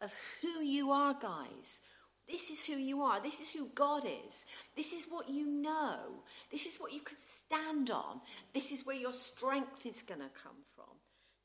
of 0.01 0.13
who 0.41 0.61
you 0.61 0.91
are, 0.91 1.15
guys. 1.19 1.81
This 2.29 2.49
is 2.49 2.63
who 2.63 2.73
you 2.73 3.01
are. 3.01 3.21
This 3.21 3.39
is 3.41 3.49
who 3.49 3.69
God 3.73 4.03
is. 4.05 4.45
This 4.75 4.93
is 4.93 5.05
what 5.09 5.29
you 5.29 5.45
know. 5.45 6.23
This 6.51 6.65
is 6.65 6.77
what 6.77 6.93
you 6.93 7.01
could 7.01 7.17
stand 7.19 7.89
on. 7.89 8.21
This 8.53 8.71
is 8.71 8.85
where 8.85 8.95
your 8.95 9.13
strength 9.13 9.85
is 9.85 10.01
going 10.01 10.21
to 10.21 10.29
come 10.29 10.57
from 10.75 10.85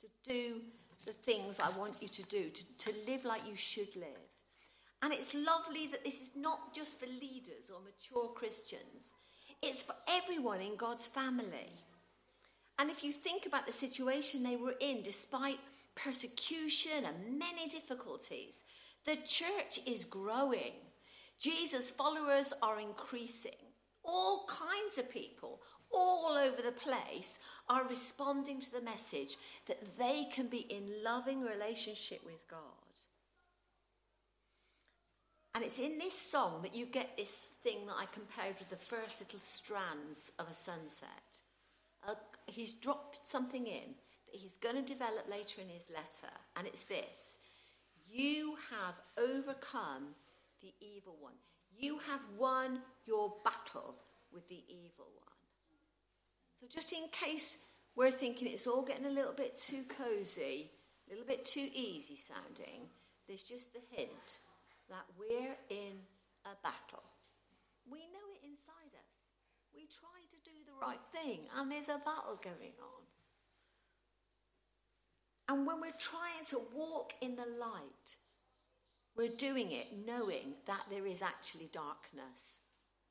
to 0.00 0.30
do 0.30 0.60
the 1.04 1.12
things 1.12 1.58
I 1.60 1.70
want 1.78 1.94
you 2.00 2.08
to 2.08 2.22
do, 2.24 2.50
to, 2.50 2.90
to 2.90 2.98
live 3.10 3.24
like 3.24 3.48
you 3.48 3.56
should 3.56 3.94
live. 3.96 4.28
And 5.02 5.12
it's 5.12 5.34
lovely 5.34 5.86
that 5.88 6.04
this 6.04 6.20
is 6.20 6.32
not 6.36 6.74
just 6.74 6.98
for 6.98 7.06
leaders 7.06 7.70
or 7.72 7.80
mature 7.80 8.28
Christians, 8.34 9.14
it's 9.62 9.82
for 9.82 9.94
everyone 10.08 10.60
in 10.60 10.76
God's 10.76 11.06
family. 11.06 11.72
And 12.78 12.90
if 12.90 13.02
you 13.02 13.12
think 13.12 13.46
about 13.46 13.66
the 13.66 13.72
situation 13.72 14.42
they 14.42 14.56
were 14.56 14.74
in, 14.80 15.02
despite 15.02 15.58
persecution 15.96 17.04
and 17.04 17.38
many 17.38 17.68
difficulties, 17.68 18.62
the 19.04 19.16
church 19.16 19.80
is 19.86 20.04
growing. 20.04 20.74
Jesus' 21.40 21.90
followers 21.90 22.52
are 22.62 22.80
increasing. 22.80 23.52
All 24.04 24.46
kinds 24.48 24.98
of 24.98 25.10
people, 25.10 25.60
all 25.92 26.36
over 26.36 26.62
the 26.62 26.72
place, 26.72 27.38
are 27.68 27.86
responding 27.86 28.60
to 28.60 28.72
the 28.72 28.80
message 28.80 29.36
that 29.66 29.98
they 29.98 30.26
can 30.32 30.48
be 30.48 30.58
in 30.58 31.02
loving 31.04 31.40
relationship 31.42 32.20
with 32.24 32.48
God. 32.48 32.60
And 35.54 35.64
it's 35.64 35.78
in 35.78 35.98
this 35.98 36.16
song 36.16 36.62
that 36.62 36.74
you 36.74 36.86
get 36.86 37.16
this 37.16 37.48
thing 37.62 37.86
that 37.86 37.96
I 37.98 38.06
compared 38.12 38.58
with 38.58 38.70
the 38.70 38.76
first 38.76 39.20
little 39.20 39.40
strands 39.40 40.30
of 40.38 40.48
a 40.48 40.54
sunset. 40.54 41.40
Uh, 42.06 42.14
he's 42.46 42.74
dropped 42.74 43.28
something 43.28 43.66
in 43.66 43.94
that 44.30 44.40
he's 44.40 44.56
going 44.56 44.76
to 44.76 44.82
develop 44.82 45.28
later 45.28 45.60
in 45.60 45.68
his 45.68 45.90
letter, 45.90 46.32
and 46.56 46.66
it's 46.66 46.84
this 46.84 47.38
You 48.08 48.56
have 48.70 49.00
overcome 49.18 50.14
the 50.60 50.72
evil 50.80 51.16
one, 51.20 51.34
you 51.76 51.98
have 52.08 52.20
won 52.38 52.80
your 53.04 53.34
battle 53.44 53.96
with 54.32 54.48
the 54.48 54.62
evil 54.68 55.08
one. 55.16 55.27
So, 56.60 56.66
just 56.68 56.92
in 56.92 57.08
case 57.12 57.58
we're 57.94 58.10
thinking 58.10 58.48
it's 58.48 58.66
all 58.66 58.82
getting 58.82 59.06
a 59.06 59.10
little 59.10 59.32
bit 59.32 59.56
too 59.56 59.84
cozy, 59.88 60.70
a 61.06 61.10
little 61.10 61.26
bit 61.26 61.44
too 61.44 61.68
easy 61.72 62.16
sounding, 62.16 62.88
there's 63.26 63.42
just 63.42 63.72
the 63.72 63.80
hint 63.90 64.40
that 64.88 65.04
we're 65.18 65.56
in 65.70 65.98
a 66.44 66.56
battle. 66.62 67.04
We 67.90 68.00
know 68.00 68.26
it 68.34 68.46
inside 68.46 68.94
us. 68.94 69.30
We 69.74 69.86
try 69.86 70.20
to 70.30 70.36
do 70.44 70.56
the 70.66 70.86
right 70.86 71.00
thing, 71.12 71.40
and 71.56 71.70
there's 71.70 71.88
a 71.88 72.00
battle 72.04 72.40
going 72.42 72.74
on. 72.80 73.02
And 75.48 75.66
when 75.66 75.80
we're 75.80 75.92
trying 75.98 76.44
to 76.50 76.60
walk 76.74 77.14
in 77.22 77.36
the 77.36 77.46
light, 77.58 78.16
we're 79.16 79.28
doing 79.28 79.72
it 79.72 80.06
knowing 80.06 80.54
that 80.66 80.84
there 80.90 81.06
is 81.06 81.22
actually 81.22 81.70
darkness 81.72 82.58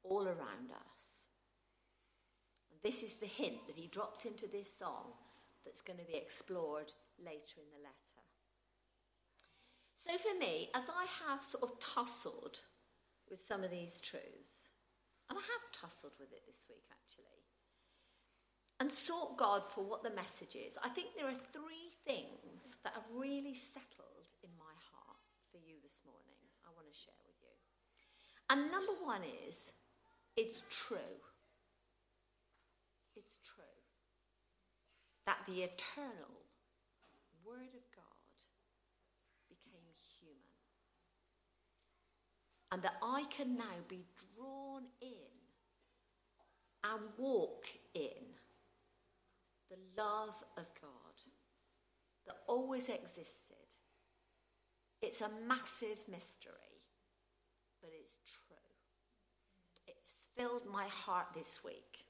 all 0.04 0.24
around 0.24 0.72
us. 0.96 1.17
This 2.84 3.04
is 3.04 3.16
the 3.16 3.26
hint 3.26 3.68
that 3.68 3.76
he 3.76 3.88
drops 3.88 4.26
into 4.26 4.48
this 4.48 4.74
song 4.74 5.14
that's 5.66 5.82
going 5.82 6.00
to 6.00 6.06
be 6.06 6.16
explored 6.16 6.94
later 7.20 7.60
in 7.60 7.70
the 7.74 7.84
letter. 7.84 8.24
So 9.96 10.18
for 10.18 10.38
me, 10.40 10.70
as 10.76 10.86
I 10.88 11.06
have 11.28 11.42
sort 11.42 11.64
of 11.64 11.80
tussled 11.80 12.60
with 13.30 13.44
some 13.44 13.64
of 13.64 13.72
these 13.72 14.00
truths, 14.00 14.72
and 15.30 15.38
I 15.38 15.42
have 15.42 15.74
tussled 15.74 16.14
with 16.20 16.32
it 16.32 16.48
this 16.48 16.64
week 16.70 16.86
actually, 16.88 17.44
and 18.80 18.92
sought 18.92 19.38
God 19.38 19.66
for 19.66 19.84
what 19.84 20.04
the 20.04 20.14
message 20.14 20.56
is, 20.56 20.78
I 20.84 20.90
think 20.90 21.18
there 21.18 21.28
are 21.28 21.52
three 21.52 21.92
things 22.06 22.78
that 22.84 22.94
have 22.94 23.10
really 23.12 23.56
settled 23.56 24.32
in 24.44 24.52
my 24.56 24.76
heart 24.94 25.20
for 25.52 25.58
you 25.58 25.76
this 25.82 26.00
morning. 26.06 26.40
I 26.64 26.70
want 26.78 26.88
to 26.88 26.96
share 26.96 27.20
with 27.26 27.42
you. 27.42 27.56
And 28.50 28.72
number 28.72 28.94
one 29.04 29.26
is 29.50 29.74
it's 30.38 30.62
true. 30.70 31.20
It's 33.18 33.40
true 33.44 33.66
that 35.26 35.40
the 35.48 35.64
eternal 35.64 36.46
Word 37.44 37.74
of 37.74 37.86
God 37.96 38.04
became 39.50 39.90
human. 40.20 40.58
and 42.72 42.82
that 42.84 42.98
I 43.02 43.24
can 43.30 43.56
now 43.56 43.78
be 43.88 44.06
drawn 44.36 44.84
in 45.02 45.10
and 46.84 47.02
walk 47.18 47.66
in 47.94 48.36
the 49.70 49.78
love 50.02 50.44
of 50.58 50.70
God 50.82 51.16
that 52.26 52.36
always 52.48 52.90
existed. 52.90 53.56
It's 55.02 55.22
a 55.22 55.30
massive 55.48 56.00
mystery, 56.10 56.84
but 57.82 57.92
it's 58.00 58.20
true. 58.26 58.56
It's 59.88 60.28
filled 60.36 60.66
my 60.72 60.88
heart 60.88 61.28
this 61.34 61.64
week. 61.64 62.07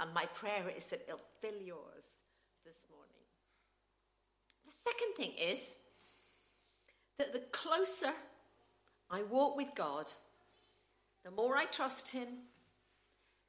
And 0.00 0.14
my 0.14 0.24
prayer 0.26 0.64
is 0.74 0.86
that 0.86 1.02
it'll 1.06 1.20
fill 1.40 1.60
yours 1.62 2.06
this 2.64 2.86
morning. 2.90 3.10
The 4.66 4.72
second 4.72 5.14
thing 5.16 5.32
is 5.38 5.76
that 7.18 7.32
the 7.34 7.42
closer 7.52 8.12
I 9.10 9.22
walk 9.24 9.56
with 9.56 9.74
God, 9.74 10.10
the 11.22 11.30
more 11.30 11.56
I 11.56 11.66
trust 11.66 12.08
Him, 12.08 12.28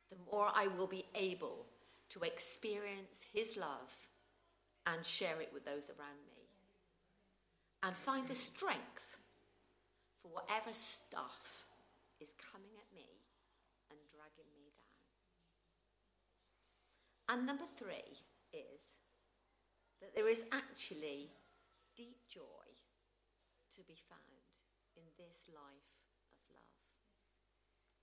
the 0.10 0.18
more 0.30 0.50
I 0.54 0.68
will 0.68 0.88
be 0.88 1.06
able 1.16 1.68
to 2.10 2.24
experience 2.24 3.26
His 3.34 3.56
love 3.56 3.96
and 4.86 5.06
share 5.06 5.40
it 5.40 5.52
with 5.54 5.64
those 5.64 5.90
around 5.90 6.20
me. 6.26 6.42
And 7.84 7.96
find 7.96 8.28
the 8.28 8.36
strength 8.36 9.18
for 10.22 10.30
whatever 10.30 10.74
stuff 10.74 11.66
is 12.20 12.34
coming 12.52 12.72
at 12.78 12.96
me 12.96 13.08
and 13.90 13.98
dragging 14.12 14.52
me 14.54 14.70
down. 14.76 14.92
And 17.32 17.48
number 17.48 17.64
three 17.64 18.20
is 18.52 19.00
that 20.04 20.12
there 20.12 20.28
is 20.28 20.44
actually 20.52 21.32
deep 21.96 22.28
joy 22.28 22.68
to 23.72 23.80
be 23.88 23.96
found 23.96 24.44
in 25.00 25.08
this 25.16 25.48
life 25.48 25.96
of 26.28 26.44
love. 26.52 26.84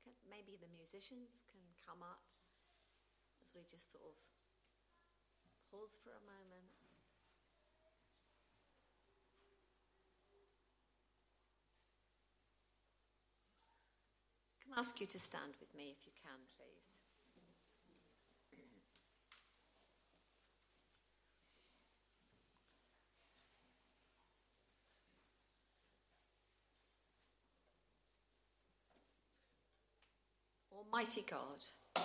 Can, 0.01 0.17
maybe 0.25 0.57
the 0.57 0.73
musicians 0.73 1.45
can 1.53 1.61
come 1.77 2.01
up 2.01 2.25
as 3.45 3.53
we 3.53 3.69
just 3.69 3.93
sort 3.93 4.09
of 4.09 4.17
pause 5.69 6.01
for 6.01 6.17
a 6.17 6.25
moment. 6.25 6.73
Can 14.65 14.73
I 14.73 14.81
ask 14.81 14.97
you 14.97 15.07
to 15.13 15.21
stand 15.21 15.61
with 15.61 15.77
me 15.77 15.93
if 15.93 16.09
you 16.09 16.17
can, 16.17 16.49
please? 16.57 16.98
Almighty 30.91 31.25
God, 31.29 32.03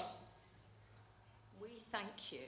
we 1.62 1.70
thank 1.90 2.34
you. 2.34 2.48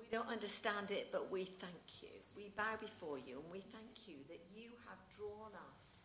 We 0.00 0.06
don't 0.10 0.28
understand 0.28 0.90
it, 0.90 1.08
but 1.12 1.30
we 1.30 1.44
thank 1.44 2.02
you. 2.02 2.08
We 2.34 2.50
bow 2.56 2.76
before 2.80 3.18
you 3.18 3.40
and 3.42 3.52
we 3.52 3.60
thank 3.60 4.08
you 4.08 4.16
that 4.28 4.40
you 4.56 4.70
have 4.88 4.96
drawn 5.14 5.50
us, 5.76 6.04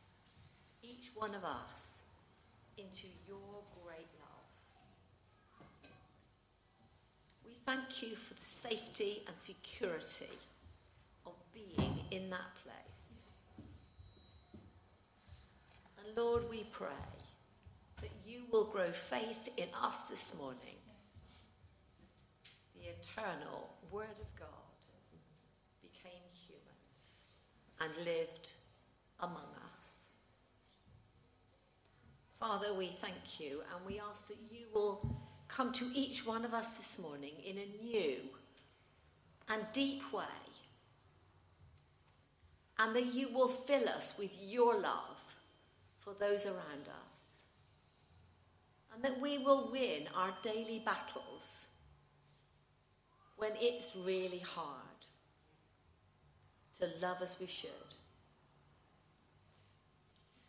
each 0.84 1.12
one 1.16 1.34
of 1.34 1.46
us, 1.46 2.02
into 2.78 3.08
your 3.26 3.64
great 3.84 4.10
love. 4.20 4.50
We 7.46 7.54
thank 7.66 8.04
you 8.04 8.18
for 8.18 8.34
the 8.34 8.46
safety 8.46 9.24
and 9.28 9.36
security 9.36 10.38
of 11.26 11.34
being 11.54 12.00
in 12.12 12.30
that 12.32 12.54
place. 12.64 13.22
And 15.98 16.18
Lord, 16.18 16.50
we 16.50 16.66
pray 16.72 16.90
you 18.30 18.44
will 18.52 18.66
grow 18.66 18.92
faith 18.92 19.50
in 19.58 19.68
us 19.82 20.04
this 20.04 20.36
morning. 20.38 20.78
The 22.76 22.90
eternal 22.90 23.70
Word 23.90 24.20
of 24.22 24.36
God 24.36 24.48
became 25.82 26.22
human 26.48 26.62
and 27.82 28.06
lived 28.06 28.52
among 29.20 29.50
us. 29.82 30.10
Father, 32.40 32.74
we 32.74 32.88
thank 32.88 33.40
you 33.40 33.64
and 33.76 33.86
we 33.86 34.00
ask 34.00 34.28
that 34.28 34.38
you 34.52 34.68
will 34.74 35.20
come 35.48 35.72
to 35.74 35.92
each 35.96 36.26
one 36.26 36.46
of 36.46 36.54
us 36.54 36.74
this 36.74 37.00
morning 37.00 37.34
in 37.44 37.58
a 37.58 37.84
new 37.84 38.18
and 39.50 39.66
deep 39.74 40.14
way. 40.14 40.24
And 42.78 42.96
that 42.96 43.14
you 43.14 43.34
will 43.34 43.50
fill 43.50 43.90
us 43.90 44.14
with 44.18 44.38
your 44.40 44.80
love 44.80 45.20
for 46.00 46.14
those 46.14 46.46
around 46.46 46.88
us. 46.88 47.09
And 49.00 49.06
that 49.06 49.22
we 49.22 49.38
will 49.38 49.72
win 49.72 50.10
our 50.14 50.34
daily 50.42 50.82
battles 50.86 51.68
when 53.38 53.52
it's 53.56 53.96
really 53.96 54.40
hard 54.40 55.06
to 56.80 56.90
love 57.02 57.22
as 57.22 57.40
we 57.40 57.48
should. 57.48 57.70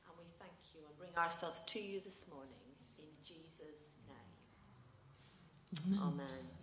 And 0.05 0.19
we 0.19 0.25
thank 0.41 0.51
you 0.75 0.81
and 0.89 0.99
bring 0.99 1.17
ourselves 1.17 1.63
to 1.65 1.79
you 1.79 2.01
this 2.05 2.27
morning 2.29 2.75
in 2.99 3.05
Jesus' 3.23 3.95
name. 4.09 4.17
Amen. 6.03 6.25
Amen. 6.25 6.60